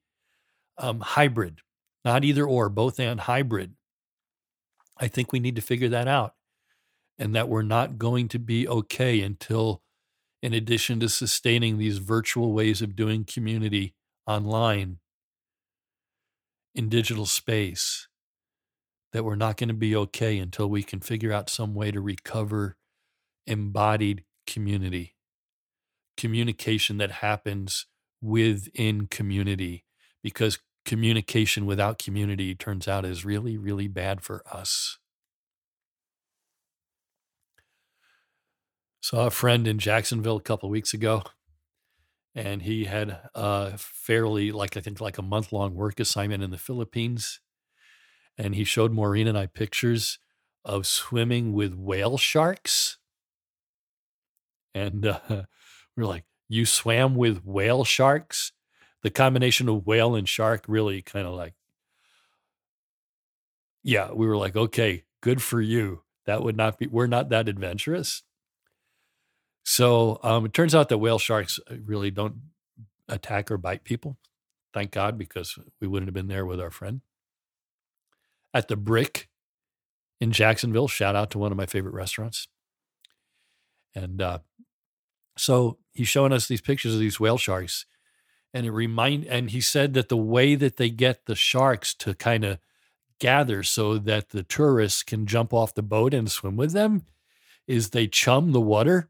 Um, 0.77 0.99
hybrid, 1.01 1.61
not 2.05 2.23
either 2.23 2.45
or, 2.45 2.69
both 2.69 2.99
and 2.99 3.19
hybrid. 3.19 3.73
I 4.97 5.07
think 5.07 5.31
we 5.31 5.39
need 5.39 5.55
to 5.55 5.61
figure 5.61 5.89
that 5.89 6.07
out 6.07 6.35
and 7.17 7.35
that 7.35 7.49
we're 7.49 7.63
not 7.63 7.97
going 7.97 8.27
to 8.29 8.39
be 8.39 8.67
okay 8.67 9.21
until, 9.21 9.81
in 10.43 10.53
addition 10.53 10.99
to 10.99 11.07
sustaining 11.07 11.77
these 11.77 11.99
virtual 11.99 12.51
ways 12.51 12.81
of 12.81 12.97
doing 12.97 13.23
community 13.23 13.95
online 14.27 14.97
in 16.75 16.89
digital 16.89 17.25
space, 17.25 18.09
that 19.13 19.23
we're 19.23 19.35
not 19.35 19.55
going 19.55 19.69
to 19.69 19.73
be 19.73 19.95
okay 19.95 20.37
until 20.37 20.67
we 20.67 20.83
can 20.83 20.99
figure 20.99 21.31
out 21.31 21.49
some 21.49 21.73
way 21.73 21.91
to 21.91 22.01
recover 22.01 22.75
embodied 23.47 24.25
community, 24.45 25.15
communication 26.17 26.97
that 26.97 27.11
happens 27.11 27.85
within 28.21 29.07
community, 29.07 29.85
because 30.21 30.59
communication 30.83 31.65
without 31.65 31.97
community 31.97 32.53
turns 32.53 32.85
out 32.85 33.05
is 33.05 33.23
really, 33.23 33.55
really 33.57 33.87
bad 33.87 34.21
for 34.21 34.43
us. 34.51 34.99
Saw 39.03 39.27
a 39.27 39.31
friend 39.31 39.67
in 39.67 39.79
Jacksonville 39.79 40.37
a 40.37 40.41
couple 40.41 40.69
weeks 40.69 40.93
ago, 40.93 41.23
and 42.33 42.61
he 42.61 42.85
had 42.85 43.19
a 43.35 43.77
fairly, 43.77 44.51
like 44.51 44.77
I 44.77 44.79
think, 44.79 45.01
like 45.01 45.17
a 45.17 45.21
month 45.21 45.51
long 45.51 45.75
work 45.75 45.99
assignment 45.99 46.41
in 46.41 46.51
the 46.51 46.57
Philippines. 46.57 47.41
And 48.37 48.55
he 48.55 48.63
showed 48.63 48.93
Maureen 48.93 49.27
and 49.27 49.37
I 49.37 49.45
pictures 49.45 50.19
of 50.65 50.87
swimming 50.87 51.51
with 51.53 51.75
whale 51.75 52.17
sharks 52.17 52.97
and 54.73 55.05
uh, 55.05 55.19
we 55.95 56.03
are 56.03 56.07
like, 56.07 56.25
"You 56.49 56.65
swam 56.65 57.15
with 57.15 57.43
whale 57.45 57.83
sharks." 57.83 58.51
The 59.01 59.09
combination 59.09 59.67
of 59.67 59.85
whale 59.85 60.15
and 60.15 60.27
shark 60.27 60.63
really 60.67 61.01
kind 61.01 61.27
of 61.27 61.33
like, 61.33 61.55
yeah, 63.83 64.11
we 64.13 64.27
were 64.27 64.37
like, 64.37 64.55
"Okay, 64.55 65.03
good 65.21 65.41
for 65.41 65.61
you." 65.61 66.03
That 66.25 66.43
would 66.43 66.55
not 66.57 66.77
be. 66.77 66.87
We're 66.87 67.07
not 67.07 67.29
that 67.29 67.49
adventurous. 67.49 68.23
So 69.63 70.19
um, 70.23 70.45
it 70.45 70.53
turns 70.53 70.75
out 70.75 70.89
that 70.89 70.97
whale 70.97 71.19
sharks 71.19 71.59
uh, 71.69 71.75
really 71.85 72.11
don't 72.11 72.35
attack 73.07 73.49
or 73.49 73.57
bite 73.57 73.83
people. 73.83 74.17
Thank 74.73 74.91
God, 74.91 75.17
because 75.17 75.57
we 75.79 75.87
wouldn't 75.87 76.07
have 76.07 76.13
been 76.13 76.27
there 76.27 76.45
with 76.45 76.59
our 76.59 76.71
friend. 76.71 77.01
At 78.53 78.67
the 78.67 78.75
Brick 78.75 79.29
in 80.19 80.31
Jacksonville, 80.31 80.87
shout 80.87 81.15
out 81.15 81.31
to 81.31 81.39
one 81.39 81.51
of 81.51 81.57
my 81.57 81.65
favorite 81.65 81.93
restaurants. 81.93 82.47
And 83.95 84.21
uh, 84.21 84.39
so 85.37 85.77
he's 85.91 86.07
showing 86.07 86.33
us 86.33 86.47
these 86.47 86.61
pictures 86.61 86.93
of 86.93 86.99
these 86.99 87.19
whale 87.19 87.37
sharks. 87.37 87.85
And 88.53 88.65
it 88.65 88.71
remind 88.71 89.25
and 89.25 89.49
he 89.49 89.61
said 89.61 89.93
that 89.95 90.09
the 90.09 90.17
way 90.17 90.55
that 90.55 90.77
they 90.77 90.89
get 90.89 91.25
the 91.25 91.35
sharks 91.35 91.93
to 91.95 92.13
kind 92.13 92.43
of 92.43 92.59
gather 93.19 93.63
so 93.63 93.97
that 93.97 94.29
the 94.29 94.43
tourists 94.43 95.01
can 95.01 95.25
jump 95.25 95.53
off 95.53 95.73
the 95.73 95.81
boat 95.81 96.13
and 96.13 96.29
swim 96.29 96.55
with 96.55 96.71
them 96.71 97.03
is 97.67 97.89
they 97.89 98.07
chum 98.07 98.51
the 98.51 98.61
water 98.61 99.09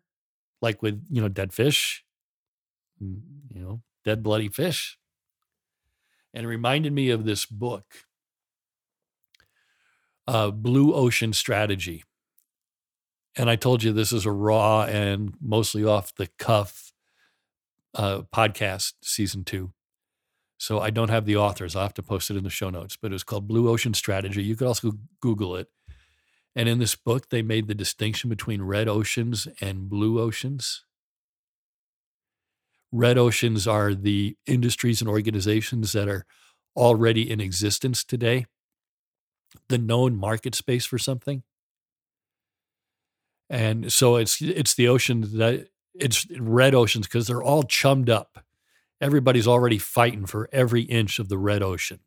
like 0.64 0.82
with 0.82 1.06
you 1.12 1.22
know 1.22 1.28
dead 1.28 1.54
fish 1.54 2.04
mm, 3.02 3.20
you 3.54 3.62
know 3.62 3.82
dead 4.04 4.24
bloody 4.24 4.50
fish. 4.50 4.98
And 6.34 6.46
it 6.46 6.50
reminded 6.50 6.94
me 6.94 7.10
of 7.10 7.26
this 7.26 7.46
book 7.46 7.86
uh, 10.28 10.52
blue 10.52 10.94
ocean 10.94 11.34
strategy. 11.34 12.04
And 13.36 13.50
i 13.50 13.56
told 13.56 13.84
you 13.84 13.92
this 13.92 14.14
is 14.14 14.26
a 14.26 14.32
raw 14.32 14.84
and 14.84 15.34
mostly 15.42 15.84
off 15.84 16.14
the 16.16 16.28
cuff 16.38 16.94
uh, 17.96 18.22
podcast 18.34 18.94
season 19.04 19.44
two. 19.44 19.74
So 20.58 20.80
i 20.80 20.90
don't 20.90 21.10
have 21.10 21.26
the 21.26 21.36
authors. 21.36 21.76
I'll 21.76 21.84
have 21.84 21.94
to 21.96 22.04
post 22.04 22.32
it 22.32 22.38
in 22.38 22.44
the 22.44 22.50
show 22.50 22.70
notes 22.70 22.98
but 23.00 23.12
it 23.12 23.14
was 23.14 23.24
called 23.24 23.48
blue 23.48 23.70
ocean 23.70 23.94
strategy. 23.94 24.44
You 24.44 24.56
could 24.56 24.68
also 24.68 24.94
google 25.20 25.56
it 25.56 25.68
and 26.56 26.70
in 26.70 26.80
this 26.80 26.96
book, 26.96 27.30
they 27.30 27.42
made 27.42 27.68
the 27.68 27.76
distinction 27.76 28.30
between 28.30 28.62
red 28.62 28.88
oceans 28.88 29.48
and 29.60 29.90
blue 29.90 30.20
oceans. 30.20 30.86
Red 32.92 33.18
oceans 33.18 33.68
are 33.68 33.96
the 33.96 34.38
industries 34.46 35.02
and 35.02 35.10
organizations 35.10 35.94
that 35.94 36.08
are 36.08 36.26
already 36.76 37.30
in 37.30 37.40
existence 37.40 38.04
today, 38.04 38.46
the 39.68 39.80
known 39.80 40.16
market 40.16 40.54
space 40.54 40.86
for 40.86 41.00
something. 41.00 41.42
And 43.50 43.92
so 43.92 44.16
it's 44.16 44.42
it's 44.42 44.76
the 44.76 44.88
ocean 44.88 45.38
that 45.38 45.68
it's 45.96 46.28
red 46.40 46.74
oceans 46.76 47.08
because 47.08 47.28
they're 47.28 47.44
all 47.44 47.64
chummed 47.64 48.10
up. 48.10 48.44
Everybody's 49.02 49.48
already 49.48 49.78
fighting 49.78 50.26
for 50.26 50.50
every 50.52 50.84
inch 50.84 51.20
of 51.20 51.30
the 51.30 51.38
red 51.38 51.62
ocean. 51.62 52.00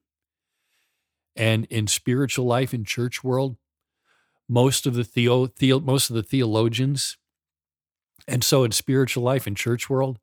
And 1.35 1.67
in 1.67 1.87
spiritual 1.87 2.47
life 2.47 2.73
in 2.73 2.85
church 2.85 3.23
world, 3.23 3.57
most 4.49 4.87
of 4.87 4.95
the 4.95 5.05
theo, 5.05 5.47
theo 5.47 5.81
most 5.81 6.11
of 6.11 6.17
the 6.17 6.23
theologians 6.23 7.17
and 8.29 8.43
so 8.43 8.65
in 8.65 8.73
spiritual 8.73 9.23
life 9.23 9.47
in 9.47 9.55
church 9.55 9.91
world 9.91 10.19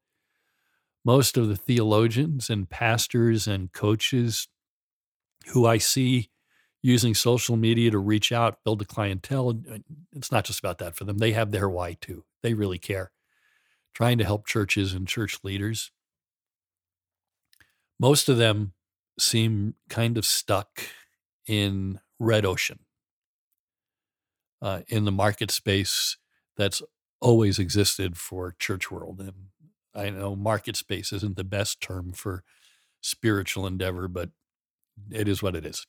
most 1.06 1.38
of 1.38 1.48
the 1.48 1.58
theologians 1.58 2.50
and 2.50 2.70
pastors 2.70 3.48
and 3.48 3.74
coaches 3.74 4.48
who 5.48 5.66
i 5.66 5.78
see 5.78 6.30
using 6.82 7.14
social 7.14 7.56
media 7.56 7.92
to 7.92 8.00
reach 8.00 8.32
out 8.32 8.64
build 8.64 8.82
a 8.82 8.86
clientele 8.86 9.50
uh, 9.72 9.78
it's 10.14 10.32
not 10.32 10.46
just 10.46 10.60
about 10.60 10.78
that 10.78 10.96
for 10.96 11.04
them 11.04 11.18
they 11.18 11.32
have 11.32 11.52
their 11.52 11.70
why 11.70 11.98
too. 12.00 12.24
They 12.44 12.54
really 12.54 12.78
care. 12.78 13.12
Trying 13.94 14.18
to 14.18 14.26
help 14.26 14.46
churches 14.46 14.94
and 14.94 15.08
church 15.08 15.40
leaders. 15.44 15.92
Most 18.00 18.28
of 18.28 18.38
them 18.38 18.74
seem 19.20 19.76
kind 19.90 20.18
of 20.18 20.26
stuck 20.26 20.82
in 21.48 22.00
red 22.20 22.46
ocean 22.46 22.80
uh, 24.64 24.82
in 24.88 25.04
the 25.04 25.12
market 25.12 25.52
space 25.52 26.18
that's 26.56 26.82
always 27.20 27.60
existed 27.60 28.18
for 28.18 28.56
church 28.58 28.90
world. 28.90 29.20
And 29.20 29.34
I 29.94 30.10
know 30.10 30.36
market 30.36 30.78
space 30.78 31.12
isn't 31.12 31.36
the 31.36 31.44
best 31.44 31.82
term 31.82 32.14
for 32.14 32.44
spiritual 33.02 33.68
endeavor, 33.68 34.08
but 34.08 34.30
it 35.12 35.28
is 35.28 35.44
what 35.44 35.56
it 35.56 35.66
is. 35.66 35.86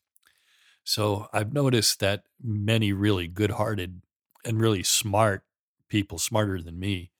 So 0.82 1.28
I've 1.32 1.52
noticed 1.52 2.00
that 2.00 2.24
many 2.42 2.92
really 2.92 3.28
good 3.28 3.52
hearted 3.52 4.02
and 4.44 4.60
really 4.60 4.82
smart 4.82 5.44
people, 5.88 6.18
smarter 6.18 6.60
than 6.60 6.78
me, 6.78 7.12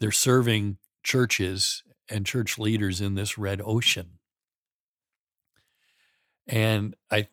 they're 0.00 0.10
serving 0.10 0.78
churches 1.02 1.82
and 2.08 2.24
church 2.24 2.58
leaders 2.58 3.00
in 3.02 3.14
this 3.14 3.36
red 3.36 3.60
ocean. 3.64 4.18
And 6.46 6.94
I 7.10 7.28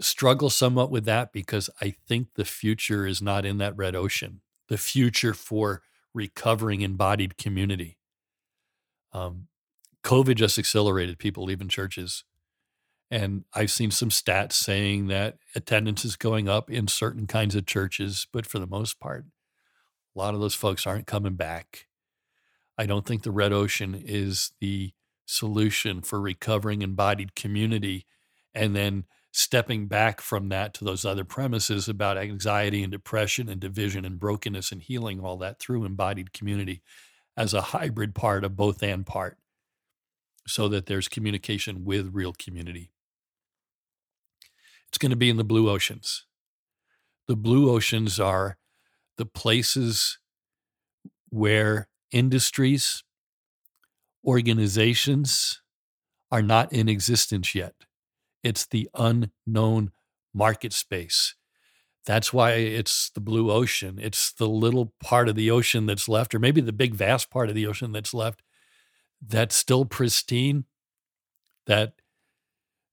struggle 0.00 0.50
somewhat 0.50 0.90
with 0.90 1.04
that 1.04 1.32
because 1.32 1.70
I 1.80 1.94
think 2.08 2.28
the 2.34 2.44
future 2.44 3.06
is 3.06 3.20
not 3.20 3.44
in 3.44 3.58
that 3.58 3.76
red 3.76 3.94
ocean. 3.94 4.40
The 4.68 4.78
future 4.78 5.34
for 5.34 5.82
recovering 6.14 6.80
embodied 6.80 7.36
community. 7.36 7.98
Um, 9.12 9.48
COVID 10.04 10.36
just 10.36 10.58
accelerated 10.58 11.18
people 11.18 11.44
leaving 11.44 11.68
churches. 11.68 12.24
And 13.10 13.44
I've 13.52 13.70
seen 13.70 13.90
some 13.90 14.08
stats 14.08 14.52
saying 14.52 15.08
that 15.08 15.38
attendance 15.54 16.04
is 16.04 16.16
going 16.16 16.48
up 16.48 16.70
in 16.70 16.86
certain 16.86 17.26
kinds 17.26 17.54
of 17.54 17.66
churches, 17.66 18.26
but 18.32 18.46
for 18.46 18.58
the 18.58 18.68
most 18.68 19.00
part, 19.00 19.24
a 20.14 20.18
lot 20.18 20.34
of 20.34 20.40
those 20.40 20.54
folks 20.54 20.86
aren't 20.86 21.06
coming 21.06 21.34
back. 21.34 21.86
I 22.78 22.86
don't 22.86 23.04
think 23.04 23.22
the 23.22 23.32
red 23.32 23.52
ocean 23.52 24.00
is 24.02 24.52
the 24.60 24.92
solution 25.26 26.02
for 26.02 26.20
recovering 26.20 26.82
embodied 26.82 27.34
community 27.34 28.06
and 28.54 28.74
then 28.74 29.04
stepping 29.32 29.86
back 29.86 30.20
from 30.20 30.48
that 30.48 30.74
to 30.74 30.84
those 30.84 31.04
other 31.04 31.24
premises 31.24 31.88
about 31.88 32.18
anxiety 32.18 32.82
and 32.82 32.90
depression 32.90 33.48
and 33.48 33.60
division 33.60 34.04
and 34.04 34.18
brokenness 34.18 34.72
and 34.72 34.82
healing 34.82 35.20
all 35.20 35.36
that 35.36 35.60
through 35.60 35.84
embodied 35.84 36.32
community 36.32 36.82
as 37.36 37.54
a 37.54 37.60
hybrid 37.60 38.14
part 38.14 38.44
of 38.44 38.56
both 38.56 38.82
and 38.82 39.06
part 39.06 39.38
so 40.46 40.68
that 40.68 40.86
there's 40.86 41.08
communication 41.08 41.84
with 41.84 42.10
real 42.12 42.32
community. 42.32 42.90
It's 44.88 44.98
going 44.98 45.10
to 45.10 45.16
be 45.16 45.30
in 45.30 45.36
the 45.36 45.44
blue 45.44 45.70
oceans. 45.70 46.26
The 47.28 47.36
blue 47.36 47.70
oceans 47.70 48.18
are 48.18 48.58
the 49.16 49.26
places 49.26 50.18
where 51.28 51.88
industries, 52.10 53.04
organizations 54.26 55.62
are 56.32 56.42
not 56.42 56.72
in 56.72 56.88
existence 56.88 57.54
yet 57.54 57.74
it's 58.42 58.66
the 58.66 58.88
unknown 58.94 59.92
market 60.34 60.72
space. 60.72 61.34
That's 62.06 62.32
why 62.32 62.52
it's 62.52 63.10
the 63.10 63.20
blue 63.20 63.50
ocean. 63.50 63.98
It's 64.00 64.32
the 64.32 64.48
little 64.48 64.94
part 65.02 65.28
of 65.28 65.34
the 65.36 65.50
ocean 65.50 65.86
that's 65.86 66.08
left, 66.08 66.34
or 66.34 66.38
maybe 66.38 66.60
the 66.60 66.72
big, 66.72 66.94
vast 66.94 67.30
part 67.30 67.48
of 67.48 67.54
the 67.54 67.66
ocean 67.66 67.92
that's 67.92 68.14
left 68.14 68.42
that's 69.26 69.54
still 69.54 69.84
pristine, 69.84 70.64
that 71.66 71.94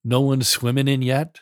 no 0.04 0.22
one's 0.22 0.48
swimming 0.48 0.88
in 0.88 1.02
yet. 1.02 1.40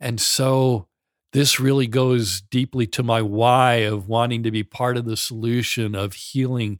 And 0.00 0.20
so 0.20 0.88
this 1.32 1.60
really 1.60 1.86
goes 1.86 2.40
deeply 2.40 2.86
to 2.88 3.02
my 3.02 3.20
why 3.22 3.74
of 3.74 4.08
wanting 4.08 4.42
to 4.44 4.50
be 4.50 4.62
part 4.62 4.96
of 4.96 5.04
the 5.04 5.16
solution 5.16 5.94
of 5.94 6.14
healing 6.14 6.78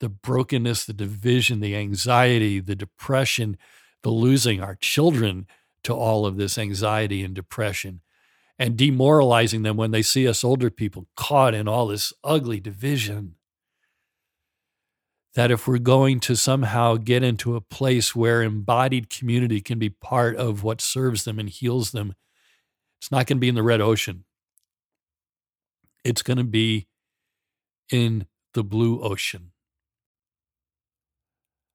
the 0.00 0.08
brokenness, 0.08 0.84
the 0.84 0.92
division, 0.92 1.60
the 1.60 1.76
anxiety, 1.76 2.60
the 2.60 2.74
depression, 2.74 3.56
the 4.04 4.10
losing 4.10 4.60
our 4.62 4.76
children 4.76 5.46
to 5.82 5.92
all 5.92 6.24
of 6.24 6.36
this 6.36 6.56
anxiety 6.56 7.24
and 7.24 7.34
depression 7.34 8.02
and 8.58 8.76
demoralizing 8.76 9.62
them 9.62 9.76
when 9.76 9.90
they 9.90 10.02
see 10.02 10.28
us 10.28 10.44
older 10.44 10.70
people 10.70 11.08
caught 11.16 11.54
in 11.54 11.66
all 11.66 11.88
this 11.88 12.12
ugly 12.22 12.60
division. 12.60 13.34
That 15.34 15.50
if 15.50 15.66
we're 15.66 15.78
going 15.78 16.20
to 16.20 16.36
somehow 16.36 16.96
get 16.96 17.24
into 17.24 17.56
a 17.56 17.60
place 17.60 18.14
where 18.14 18.42
embodied 18.42 19.10
community 19.10 19.60
can 19.60 19.80
be 19.80 19.90
part 19.90 20.36
of 20.36 20.62
what 20.62 20.80
serves 20.80 21.24
them 21.24 21.40
and 21.40 21.48
heals 21.48 21.90
them, 21.90 22.14
it's 23.00 23.10
not 23.10 23.26
going 23.26 23.38
to 23.38 23.40
be 23.40 23.48
in 23.48 23.56
the 23.56 23.62
red 23.62 23.80
ocean. 23.80 24.24
It's 26.04 26.22
going 26.22 26.36
to 26.36 26.44
be 26.44 26.86
in 27.90 28.26
the 28.52 28.62
blue 28.62 29.00
ocean. 29.00 29.50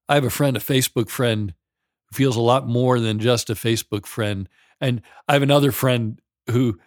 I 0.08 0.14
have 0.14 0.24
a 0.24 0.30
friend, 0.30 0.56
a 0.56 0.60
Facebook 0.60 1.10
friend, 1.10 1.54
feels 2.12 2.36
a 2.36 2.40
lot 2.40 2.66
more 2.66 3.00
than 3.00 3.18
just 3.18 3.50
a 3.50 3.54
Facebook 3.54 4.06
friend. 4.06 4.48
And 4.80 5.02
I 5.28 5.34
have 5.34 5.42
another 5.42 5.72
friend 5.72 6.20
who 6.48 6.78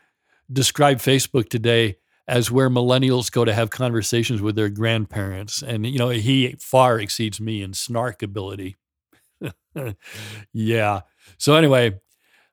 described 0.51 1.01
Facebook 1.01 1.49
today 1.49 1.97
as 2.27 2.49
where 2.49 2.69
millennials 2.69 3.31
go 3.31 3.43
to 3.43 3.53
have 3.53 3.69
conversations 3.69 4.41
with 4.41 4.55
their 4.55 4.69
grandparents. 4.69 5.61
And, 5.61 5.85
you 5.85 5.99
know, 5.99 6.09
he 6.09 6.55
far 6.59 6.99
exceeds 6.99 7.41
me 7.41 7.61
in 7.61 7.73
snark 7.73 8.23
ability. 8.23 8.77
yeah. 10.53 11.01
So, 11.37 11.55
anyway, 11.55 11.99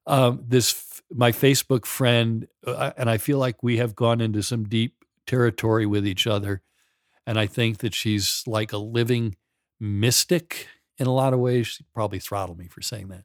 um, 0.06 0.44
this, 0.46 1.02
my 1.11 1.30
Facebook 1.30 1.87
friend, 1.87 2.48
uh, 2.66 2.92
and 2.96 3.09
I 3.09 3.18
feel 3.18 3.38
like 3.38 3.62
we 3.62 3.76
have 3.76 3.94
gone 3.94 4.20
into 4.20 4.42
some 4.42 4.64
deep 4.64 5.04
territory 5.26 5.87
with 5.87 6.06
each 6.06 6.26
other. 6.26 6.62
And 7.26 7.38
I 7.38 7.46
think 7.46 7.78
that 7.78 7.94
she's 7.94 8.42
like 8.46 8.72
a 8.72 8.78
living 8.78 9.37
mystic 9.78 10.66
in 11.00 11.06
a 11.06 11.12
lot 11.12 11.32
of 11.32 11.40
ways. 11.40 11.66
She 11.66 11.84
probably 11.94 12.20
throttled 12.20 12.58
me 12.58 12.68
for 12.68 12.82
saying 12.82 13.08
that. 13.08 13.24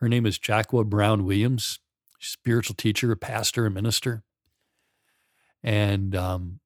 Her 0.00 0.08
name 0.08 0.26
is 0.26 0.38
Jacqua 0.38 0.84
Brown 0.84 1.24
Williams, 1.24 1.78
spiritual 2.18 2.74
teacher, 2.74 3.10
a 3.12 3.16
pastor, 3.16 3.64
a 3.64 3.70
minister. 3.70 4.24
And 5.62 6.14
um, 6.14 6.60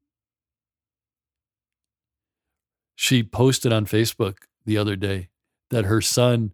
she 2.95 3.23
posted 3.23 3.73
on 3.73 3.87
Facebook 3.87 4.39
the 4.65 4.79
other 4.79 4.97
day 4.97 5.29
that 5.71 5.85
her 5.85 6.01
son 6.01 6.53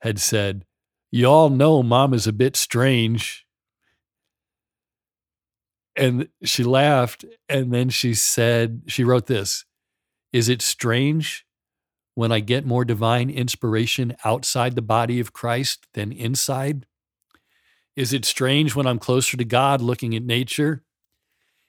had 0.00 0.18
said, 0.18 0.64
Y'all 1.10 1.50
know 1.50 1.82
mom 1.82 2.14
is 2.14 2.26
a 2.26 2.32
bit 2.32 2.56
strange. 2.56 3.46
And 5.94 6.28
she 6.42 6.64
laughed. 6.64 7.24
And 7.48 7.72
then 7.72 7.90
she 7.90 8.14
said, 8.14 8.82
she 8.86 9.04
wrote 9.04 9.26
this 9.26 9.66
Is 10.32 10.48
it 10.48 10.62
strange 10.62 11.44
when 12.14 12.32
I 12.32 12.40
get 12.40 12.66
more 12.66 12.84
divine 12.84 13.30
inspiration 13.30 14.16
outside 14.24 14.74
the 14.74 14.82
body 14.82 15.20
of 15.20 15.32
Christ 15.32 15.86
than 15.94 16.12
inside? 16.12 16.86
Is 17.96 18.12
it 18.12 18.24
strange 18.24 18.74
when 18.74 18.86
I'm 18.86 18.98
closer 18.98 19.36
to 19.36 19.44
God 19.44 19.80
looking 19.80 20.14
at 20.14 20.22
nature? 20.22 20.82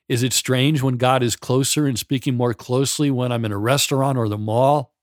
Is 0.09 0.23
it 0.23 0.33
strange 0.33 0.81
when 0.81 0.97
God 0.97 1.23
is 1.23 1.35
closer 1.35 1.87
and 1.87 1.97
speaking 1.97 2.35
more 2.35 2.53
closely 2.53 3.09
when 3.09 3.31
I'm 3.31 3.45
in 3.45 3.51
a 3.51 3.57
restaurant 3.57 4.17
or 4.17 4.27
the 4.27 4.37
mall? 4.37 4.93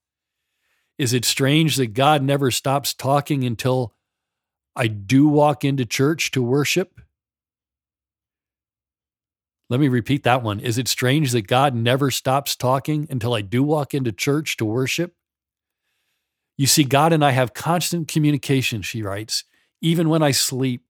Is 0.98 1.14
it 1.14 1.24
strange 1.24 1.76
that 1.76 1.94
God 1.94 2.22
never 2.22 2.50
stops 2.50 2.92
talking 2.92 3.44
until 3.44 3.94
I 4.76 4.87
do 4.87 5.26
walk 5.29 5.64
into 5.64 5.87
church 5.87 6.31
to 6.33 6.42
worship? 6.42 7.00
Let 9.70 9.81
me 9.81 9.88
repeat 9.88 10.24
that 10.24 10.42
one. 10.42 10.61
Is 10.61 10.79
it 10.79 10.88
strange 10.88 11.33
that 11.33 11.46
God 11.46 11.74
never 11.74 12.11
stops 12.11 12.57
talking 12.57 13.07
until 13.09 13.35
I 13.35 13.40
do 13.40 13.62
walk 13.62 13.94
into 13.94 14.12
church 14.12 14.57
to 14.59 14.64
worship? 14.64 15.14
You 16.60 16.66
see, 16.66 16.84
God 16.84 17.14
and 17.14 17.24
I 17.24 17.30
have 17.30 17.54
constant 17.54 18.06
communication, 18.06 18.82
she 18.82 19.02
writes, 19.02 19.44
even 19.80 20.10
when 20.10 20.22
I 20.22 20.32
sleep. 20.32 20.82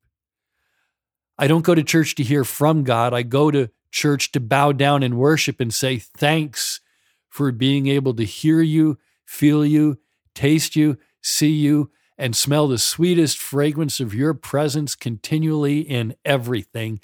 I 1.38 1.46
don't 1.46 1.64
go 1.64 1.76
to 1.76 1.84
church 1.84 2.16
to 2.16 2.24
hear 2.24 2.42
from 2.42 2.82
God. 2.82 3.14
I 3.14 3.22
go 3.22 3.52
to 3.52 3.70
church 3.92 4.32
to 4.32 4.40
bow 4.40 4.72
down 4.72 5.04
and 5.04 5.16
worship 5.16 5.60
and 5.60 5.72
say 5.72 5.98
thanks 5.98 6.80
for 7.28 7.52
being 7.52 7.86
able 7.86 8.14
to 8.14 8.24
hear 8.24 8.60
you, 8.60 8.98
feel 9.24 9.64
you, 9.64 10.00
taste 10.34 10.74
you, 10.74 10.98
see 11.22 11.52
you, 11.52 11.92
and 12.18 12.34
smell 12.34 12.66
the 12.66 12.76
sweetest 12.76 13.38
fragrance 13.38 14.00
of 14.00 14.12
your 14.12 14.34
presence 14.34 14.96
continually 14.96 15.82
in 15.82 16.16
everything. 16.24 16.98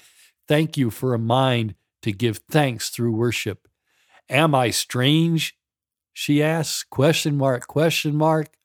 Thank 0.45 0.75
you 0.75 0.89
for 0.89 1.13
a 1.13 1.17
mind 1.17 1.75
to 2.01 2.11
give 2.11 2.41
thanks 2.51 2.89
through 2.89 3.15
worship. 3.15 3.69
Am 4.27 4.53
I 4.53 4.71
strange? 4.71 5.55
She 6.11 6.43
asks, 6.43 6.83
question 6.83 7.37
mark, 7.37 7.65
question 7.67 8.13
mark. 8.13 8.56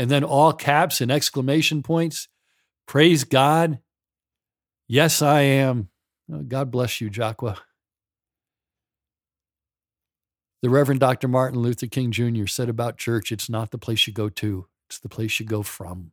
And 0.00 0.10
then 0.10 0.24
all 0.24 0.54
caps 0.54 1.02
and 1.02 1.12
exclamation 1.12 1.82
points. 1.82 2.26
Praise 2.88 3.24
God. 3.24 3.80
Yes, 4.88 5.20
I 5.20 5.42
am. 5.42 5.90
Oh, 6.32 6.38
God 6.38 6.70
bless 6.70 7.02
you, 7.02 7.10
Jaqua. 7.10 7.58
The 10.62 10.70
Reverend 10.70 11.00
Dr. 11.00 11.28
Martin 11.28 11.60
Luther 11.60 11.86
King 11.86 12.12
Jr. 12.12 12.46
said 12.46 12.70
about 12.70 12.96
church 12.96 13.30
it's 13.30 13.50
not 13.50 13.72
the 13.72 13.78
place 13.78 14.06
you 14.06 14.14
go 14.14 14.30
to, 14.30 14.68
it's 14.88 14.98
the 14.98 15.10
place 15.10 15.38
you 15.38 15.44
go 15.44 15.62
from. 15.62 16.12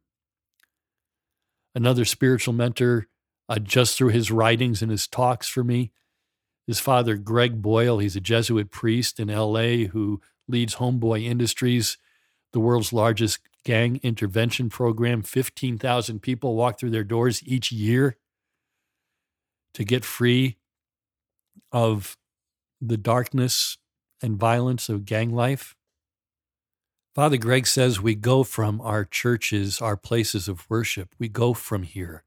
Another 1.73 2.03
spiritual 2.03 2.53
mentor, 2.53 3.07
uh, 3.47 3.57
just 3.57 3.97
through 3.97 4.09
his 4.09 4.31
writings 4.31 4.81
and 4.81 4.91
his 4.91 5.07
talks 5.07 5.47
for 5.47 5.63
me, 5.63 5.93
his 6.67 6.81
father, 6.81 7.15
Greg 7.15 7.61
Boyle. 7.61 7.99
He's 7.99 8.17
a 8.17 8.21
Jesuit 8.21 8.69
priest 8.69 9.17
in 9.17 9.29
LA 9.29 9.87
who 9.93 10.19
leads 10.45 10.75
Homeboy 10.75 11.23
Industries, 11.23 11.97
the 12.51 12.59
world's 12.59 12.91
largest 12.91 13.39
gang 13.67 13.99
intervention 14.01 14.69
program. 14.69 15.21
15,000 15.21 16.21
people 16.21 16.55
walk 16.55 16.79
through 16.79 16.89
their 16.89 17.03
doors 17.03 17.43
each 17.45 17.69
year 17.69 18.15
to 19.73 19.83
get 19.83 20.05
free 20.05 20.57
of 21.73 22.17
the 22.79 22.95
darkness 22.95 23.77
and 24.23 24.39
violence 24.39 24.87
of 24.87 25.03
gang 25.03 25.35
life. 25.35 25.75
Father 27.13 27.35
Greg 27.35 27.67
says 27.67 27.99
we 27.99 28.15
go 28.15 28.45
from 28.45 28.79
our 28.79 29.03
churches, 29.03 29.81
our 29.81 29.97
places 29.97 30.47
of 30.47 30.69
worship, 30.69 31.13
we 31.19 31.27
go 31.27 31.53
from 31.53 31.83
here 31.83 32.23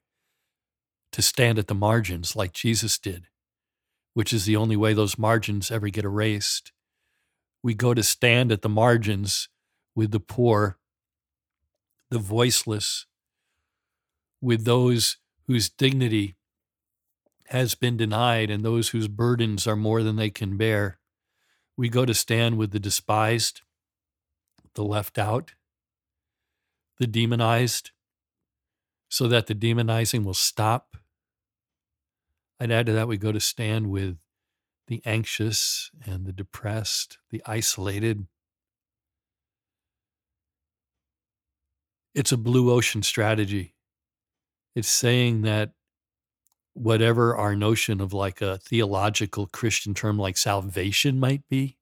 to 1.10 1.22
stand 1.22 1.58
at 1.58 1.68
the 1.68 1.74
margins 1.74 2.36
like 2.36 2.52
Jesus 2.52 2.98
did, 2.98 3.28
which 4.12 4.34
is 4.34 4.44
the 4.44 4.56
only 4.56 4.76
way 4.76 4.92
those 4.92 5.16
margins 5.16 5.70
ever 5.70 5.88
get 5.88 6.04
erased. 6.04 6.70
We 7.62 7.72
go 7.72 7.94
to 7.94 8.02
stand 8.02 8.52
at 8.52 8.60
the 8.60 8.68
margins 8.68 9.48
with 9.94 10.10
the 10.10 10.20
poor, 10.20 10.76
the 12.10 12.18
voiceless, 12.18 13.06
with 14.40 14.64
those 14.64 15.18
whose 15.46 15.68
dignity 15.68 16.36
has 17.48 17.74
been 17.74 17.96
denied 17.96 18.50
and 18.50 18.64
those 18.64 18.90
whose 18.90 19.08
burdens 19.08 19.66
are 19.66 19.76
more 19.76 20.02
than 20.02 20.16
they 20.16 20.30
can 20.30 20.56
bear. 20.56 20.98
We 21.76 21.88
go 21.88 22.04
to 22.04 22.14
stand 22.14 22.58
with 22.58 22.70
the 22.70 22.78
despised, 22.78 23.62
the 24.74 24.84
left 24.84 25.18
out, 25.18 25.52
the 26.98 27.06
demonized, 27.06 27.90
so 29.08 29.26
that 29.26 29.46
the 29.46 29.54
demonizing 29.54 30.24
will 30.24 30.34
stop. 30.34 30.96
I'd 32.60 32.70
add 32.70 32.86
to 32.86 32.92
that, 32.92 33.08
we 33.08 33.16
go 33.16 33.32
to 33.32 33.40
stand 33.40 33.90
with 33.90 34.18
the 34.86 35.02
anxious 35.04 35.90
and 36.04 36.26
the 36.26 36.32
depressed, 36.32 37.18
the 37.30 37.42
isolated. 37.46 38.26
It's 42.14 42.32
a 42.32 42.36
blue 42.36 42.72
ocean 42.72 43.02
strategy. 43.02 43.74
It's 44.74 44.88
saying 44.88 45.42
that 45.42 45.72
whatever 46.74 47.36
our 47.36 47.54
notion 47.56 48.00
of 48.00 48.12
like 48.12 48.40
a 48.40 48.58
theological 48.58 49.46
Christian 49.46 49.94
term 49.94 50.18
like 50.18 50.36
salvation 50.36 51.18
might 51.18 51.42
be. 51.48 51.76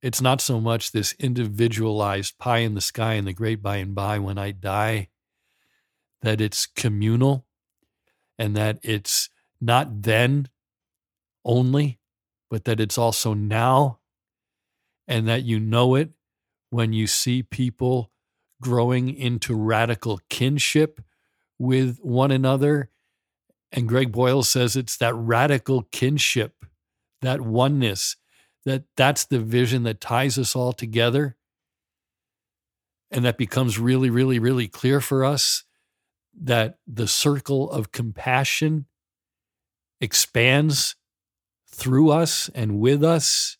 It's 0.00 0.20
not 0.20 0.40
so 0.40 0.60
much 0.60 0.92
this 0.92 1.14
individualized 1.18 2.38
pie 2.38 2.58
in 2.58 2.74
the 2.74 2.80
sky 2.80 3.14
and 3.14 3.26
the 3.26 3.32
great 3.32 3.62
by 3.62 3.76
and 3.76 3.94
by 3.94 4.18
when 4.18 4.38
I 4.38 4.52
die, 4.52 5.08
that 6.22 6.40
it's 6.40 6.66
communal 6.66 7.46
and 8.38 8.56
that 8.56 8.78
it's 8.82 9.28
not 9.60 10.02
then 10.02 10.48
only, 11.44 11.98
but 12.48 12.64
that 12.64 12.80
it's 12.80 12.96
also 12.96 13.34
now, 13.34 13.98
and 15.08 15.26
that 15.26 15.42
you 15.42 15.58
know 15.58 15.94
it 15.94 16.10
when 16.70 16.92
you 16.92 17.06
see 17.06 17.42
people 17.42 18.12
growing 18.60 19.14
into 19.14 19.54
radical 19.54 20.20
kinship 20.28 21.00
with 21.58 21.98
one 22.02 22.30
another 22.30 22.90
and 23.72 23.88
Greg 23.88 24.12
Boyle 24.12 24.42
says 24.42 24.76
it's 24.76 24.96
that 24.96 25.14
radical 25.14 25.82
kinship, 25.82 26.64
that 27.20 27.40
oneness, 27.40 28.16
that 28.64 28.84
that's 28.96 29.24
the 29.24 29.38
vision 29.38 29.82
that 29.82 30.00
ties 30.00 30.38
us 30.38 30.56
all 30.56 30.72
together. 30.72 31.36
And 33.10 33.24
that 33.24 33.38
becomes 33.38 33.78
really, 33.78 34.10
really, 34.10 34.38
really 34.38 34.68
clear 34.68 35.00
for 35.00 35.24
us 35.24 35.64
that 36.40 36.78
the 36.86 37.08
circle 37.08 37.70
of 37.70 37.92
compassion 37.92 38.86
expands 40.00 40.94
through 41.70 42.10
us 42.10 42.50
and 42.54 42.78
with 42.78 43.02
us 43.02 43.56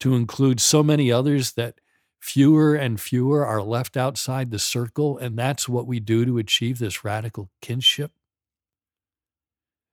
to 0.00 0.14
include 0.14 0.60
so 0.60 0.82
many 0.82 1.12
others 1.12 1.52
that 1.52 1.80
fewer 2.22 2.76
and 2.76 3.00
fewer 3.00 3.44
are 3.44 3.62
left 3.62 3.96
outside 3.96 4.50
the 4.50 4.58
circle. 4.58 5.18
And 5.18 5.36
that's 5.36 5.68
what 5.68 5.86
we 5.86 5.98
do 5.98 6.24
to 6.24 6.38
achieve 6.38 6.78
this 6.78 7.04
radical 7.04 7.50
kinship. 7.60 8.12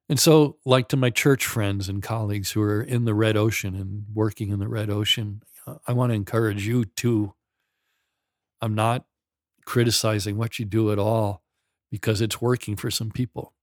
And 0.07 0.19
so, 0.19 0.57
like 0.65 0.87
to 0.89 0.97
my 0.97 1.09
church 1.09 1.45
friends 1.45 1.89
and 1.89 2.01
colleagues 2.01 2.51
who 2.51 2.61
are 2.61 2.81
in 2.81 3.05
the 3.05 3.13
red 3.13 3.35
ocean 3.35 3.75
and 3.75 4.05
working 4.13 4.49
in 4.49 4.59
the 4.59 4.67
red 4.67 4.89
ocean, 4.89 5.41
uh, 5.67 5.75
I 5.87 5.93
want 5.93 6.11
to 6.11 6.15
encourage 6.15 6.65
you 6.65 6.85
too. 6.85 7.33
I'm 8.61 8.73
not 8.73 9.05
criticizing 9.65 10.37
what 10.37 10.57
you 10.57 10.65
do 10.65 10.91
at 10.91 10.99
all 10.99 11.43
because 11.91 12.21
it's 12.21 12.41
working 12.41 12.75
for 12.75 12.89
some 12.89 13.11
people. 13.11 13.53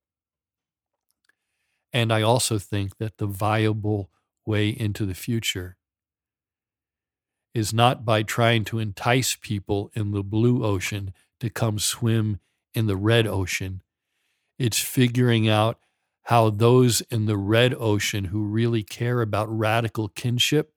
And 1.92 2.12
I 2.12 2.22
also 2.22 2.58
think 2.58 2.98
that 2.98 3.18
the 3.18 3.26
viable 3.26 4.10
way 4.44 4.68
into 4.68 5.04
the 5.04 5.14
future 5.14 5.76
is 7.56 7.72
not 7.72 8.04
by 8.04 8.22
trying 8.22 8.64
to 8.66 8.78
entice 8.78 9.34
people 9.34 9.90
in 9.94 10.10
the 10.10 10.22
blue 10.22 10.62
ocean 10.62 11.14
to 11.40 11.48
come 11.48 11.78
swim 11.78 12.38
in 12.74 12.86
the 12.86 12.98
red 12.98 13.26
ocean. 13.26 13.82
It's 14.58 14.78
figuring 14.78 15.48
out 15.48 15.78
how 16.24 16.50
those 16.50 17.00
in 17.10 17.24
the 17.24 17.38
red 17.38 17.74
ocean 17.78 18.24
who 18.24 18.44
really 18.44 18.82
care 18.82 19.22
about 19.22 19.48
radical 19.48 20.08
kinship 20.08 20.74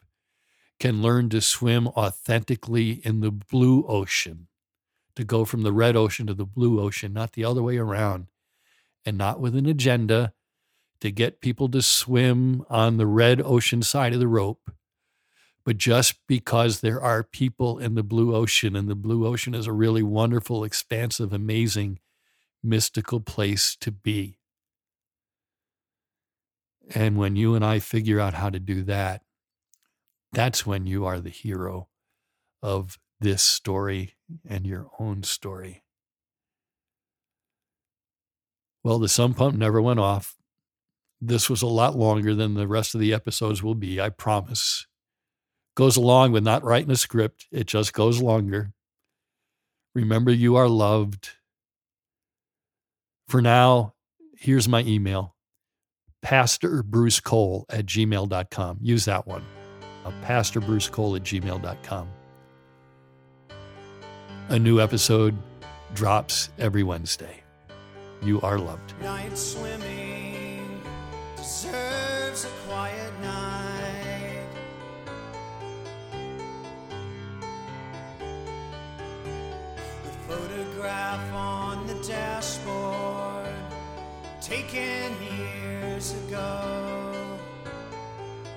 can 0.79 1.01
learn 1.01 1.27
to 1.27 1.41
swim 1.41 1.85
authentically 1.89 3.01
in 3.03 3.19
the 3.19 3.31
blue 3.31 3.85
ocean, 3.85 4.47
to 5.17 5.25
go 5.25 5.43
from 5.43 5.63
the 5.63 5.73
red 5.73 5.97
ocean 5.97 6.27
to 6.27 6.33
the 6.33 6.45
blue 6.45 6.79
ocean, 6.79 7.11
not 7.11 7.33
the 7.33 7.43
other 7.43 7.61
way 7.61 7.77
around, 7.77 8.27
and 9.05 9.17
not 9.17 9.41
with 9.41 9.53
an 9.53 9.65
agenda 9.65 10.31
to 11.01 11.11
get 11.11 11.41
people 11.41 11.67
to 11.67 11.81
swim 11.81 12.63
on 12.69 12.95
the 12.95 13.07
red 13.07 13.41
ocean 13.41 13.81
side 13.81 14.13
of 14.13 14.21
the 14.21 14.29
rope, 14.29 14.71
but 15.69 15.77
just 15.77 16.15
because 16.27 16.79
there 16.79 16.99
are 16.99 17.21
people 17.21 17.77
in 17.77 17.93
the 17.93 18.01
blue 18.01 18.35
ocean, 18.35 18.75
and 18.75 18.89
the 18.89 18.95
blue 18.95 19.27
ocean 19.27 19.53
is 19.53 19.67
a 19.67 19.71
really 19.71 20.01
wonderful, 20.01 20.63
expansive, 20.63 21.31
amazing, 21.31 21.99
mystical 22.63 23.19
place 23.19 23.75
to 23.75 23.91
be. 23.91 24.39
And 26.95 27.19
when 27.19 27.35
you 27.35 27.53
and 27.53 27.63
I 27.63 27.77
figure 27.77 28.19
out 28.19 28.33
how 28.33 28.49
to 28.49 28.57
do 28.57 28.81
that, 28.85 29.21
that's 30.33 30.65
when 30.65 30.87
you 30.87 31.05
are 31.05 31.19
the 31.19 31.29
hero 31.29 31.89
of 32.63 32.97
this 33.19 33.43
story 33.43 34.15
and 34.49 34.65
your 34.65 34.89
own 34.97 35.21
story. 35.21 35.83
Well, 38.83 38.97
the 38.97 39.07
sump 39.07 39.37
pump 39.37 39.55
never 39.55 39.79
went 39.79 39.99
off. 39.99 40.35
This 41.21 41.47
was 41.47 41.61
a 41.61 41.67
lot 41.67 41.95
longer 41.95 42.33
than 42.33 42.55
the 42.55 42.67
rest 42.67 42.95
of 42.95 43.01
the 43.01 43.13
episodes 43.13 43.61
will 43.61 43.75
be, 43.75 44.01
I 44.01 44.09
promise. 44.09 44.87
Goes 45.79 45.95
along 45.95 46.33
with 46.33 46.43
not 46.43 46.65
writing 46.65 46.91
a 46.91 46.97
script, 46.97 47.47
it 47.53 47.65
just 47.65 47.93
goes 47.93 48.21
longer. 48.21 48.73
Remember, 49.95 50.29
you 50.29 50.57
are 50.57 50.67
loved. 50.67 51.29
For 53.29 53.41
now, 53.41 53.93
here's 54.37 54.67
my 54.67 54.81
email 54.81 55.37
Pastor 56.21 56.83
Bruce 56.83 57.21
Cole 57.21 57.65
at 57.69 57.85
gmail.com. 57.85 58.79
Use 58.81 59.05
that 59.05 59.25
one. 59.25 59.45
Uh, 60.03 60.11
Pastor 60.21 60.59
Bruce 60.59 60.89
Cole 60.89 61.15
at 61.15 61.23
gmail.com. 61.23 62.09
A 64.49 64.59
new 64.59 64.81
episode 64.81 65.37
drops 65.93 66.49
every 66.59 66.83
Wednesday. 66.83 67.41
You 68.21 68.41
are 68.41 68.59
loved. 68.59 68.95
Taken 84.49 85.13
years 85.37 86.15
ago, 86.23 87.37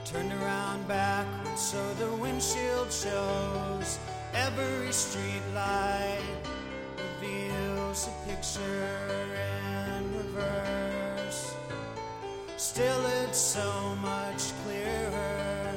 turned 0.06 0.32
around 0.32 0.88
backwards 0.88 1.60
so 1.60 1.94
the 1.94 2.10
windshield 2.16 2.90
shows 2.90 3.98
every 4.32 4.90
street 4.90 5.42
light 5.54 6.22
reveals 6.96 8.08
a 8.08 8.28
picture 8.28 8.88
in 9.94 10.16
reverse. 10.16 11.54
Still, 12.56 13.04
it's 13.22 13.38
so 13.38 13.94
much 14.00 14.42
clearer. 14.64 15.74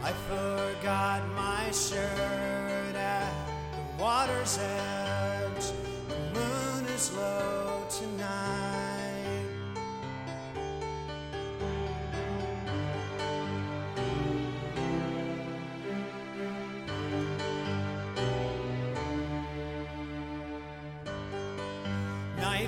I 0.00 0.12
forgot 0.30 1.26
my 1.34 1.68
shirt 1.72 2.94
at 2.94 3.32
the 3.72 4.02
water's 4.02 4.58
edge. 4.58 5.72
The 6.08 6.38
moon 6.38 6.86
is 6.94 7.12
low 7.14 7.84
tonight. 7.90 8.81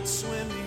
Swimming 0.04 0.63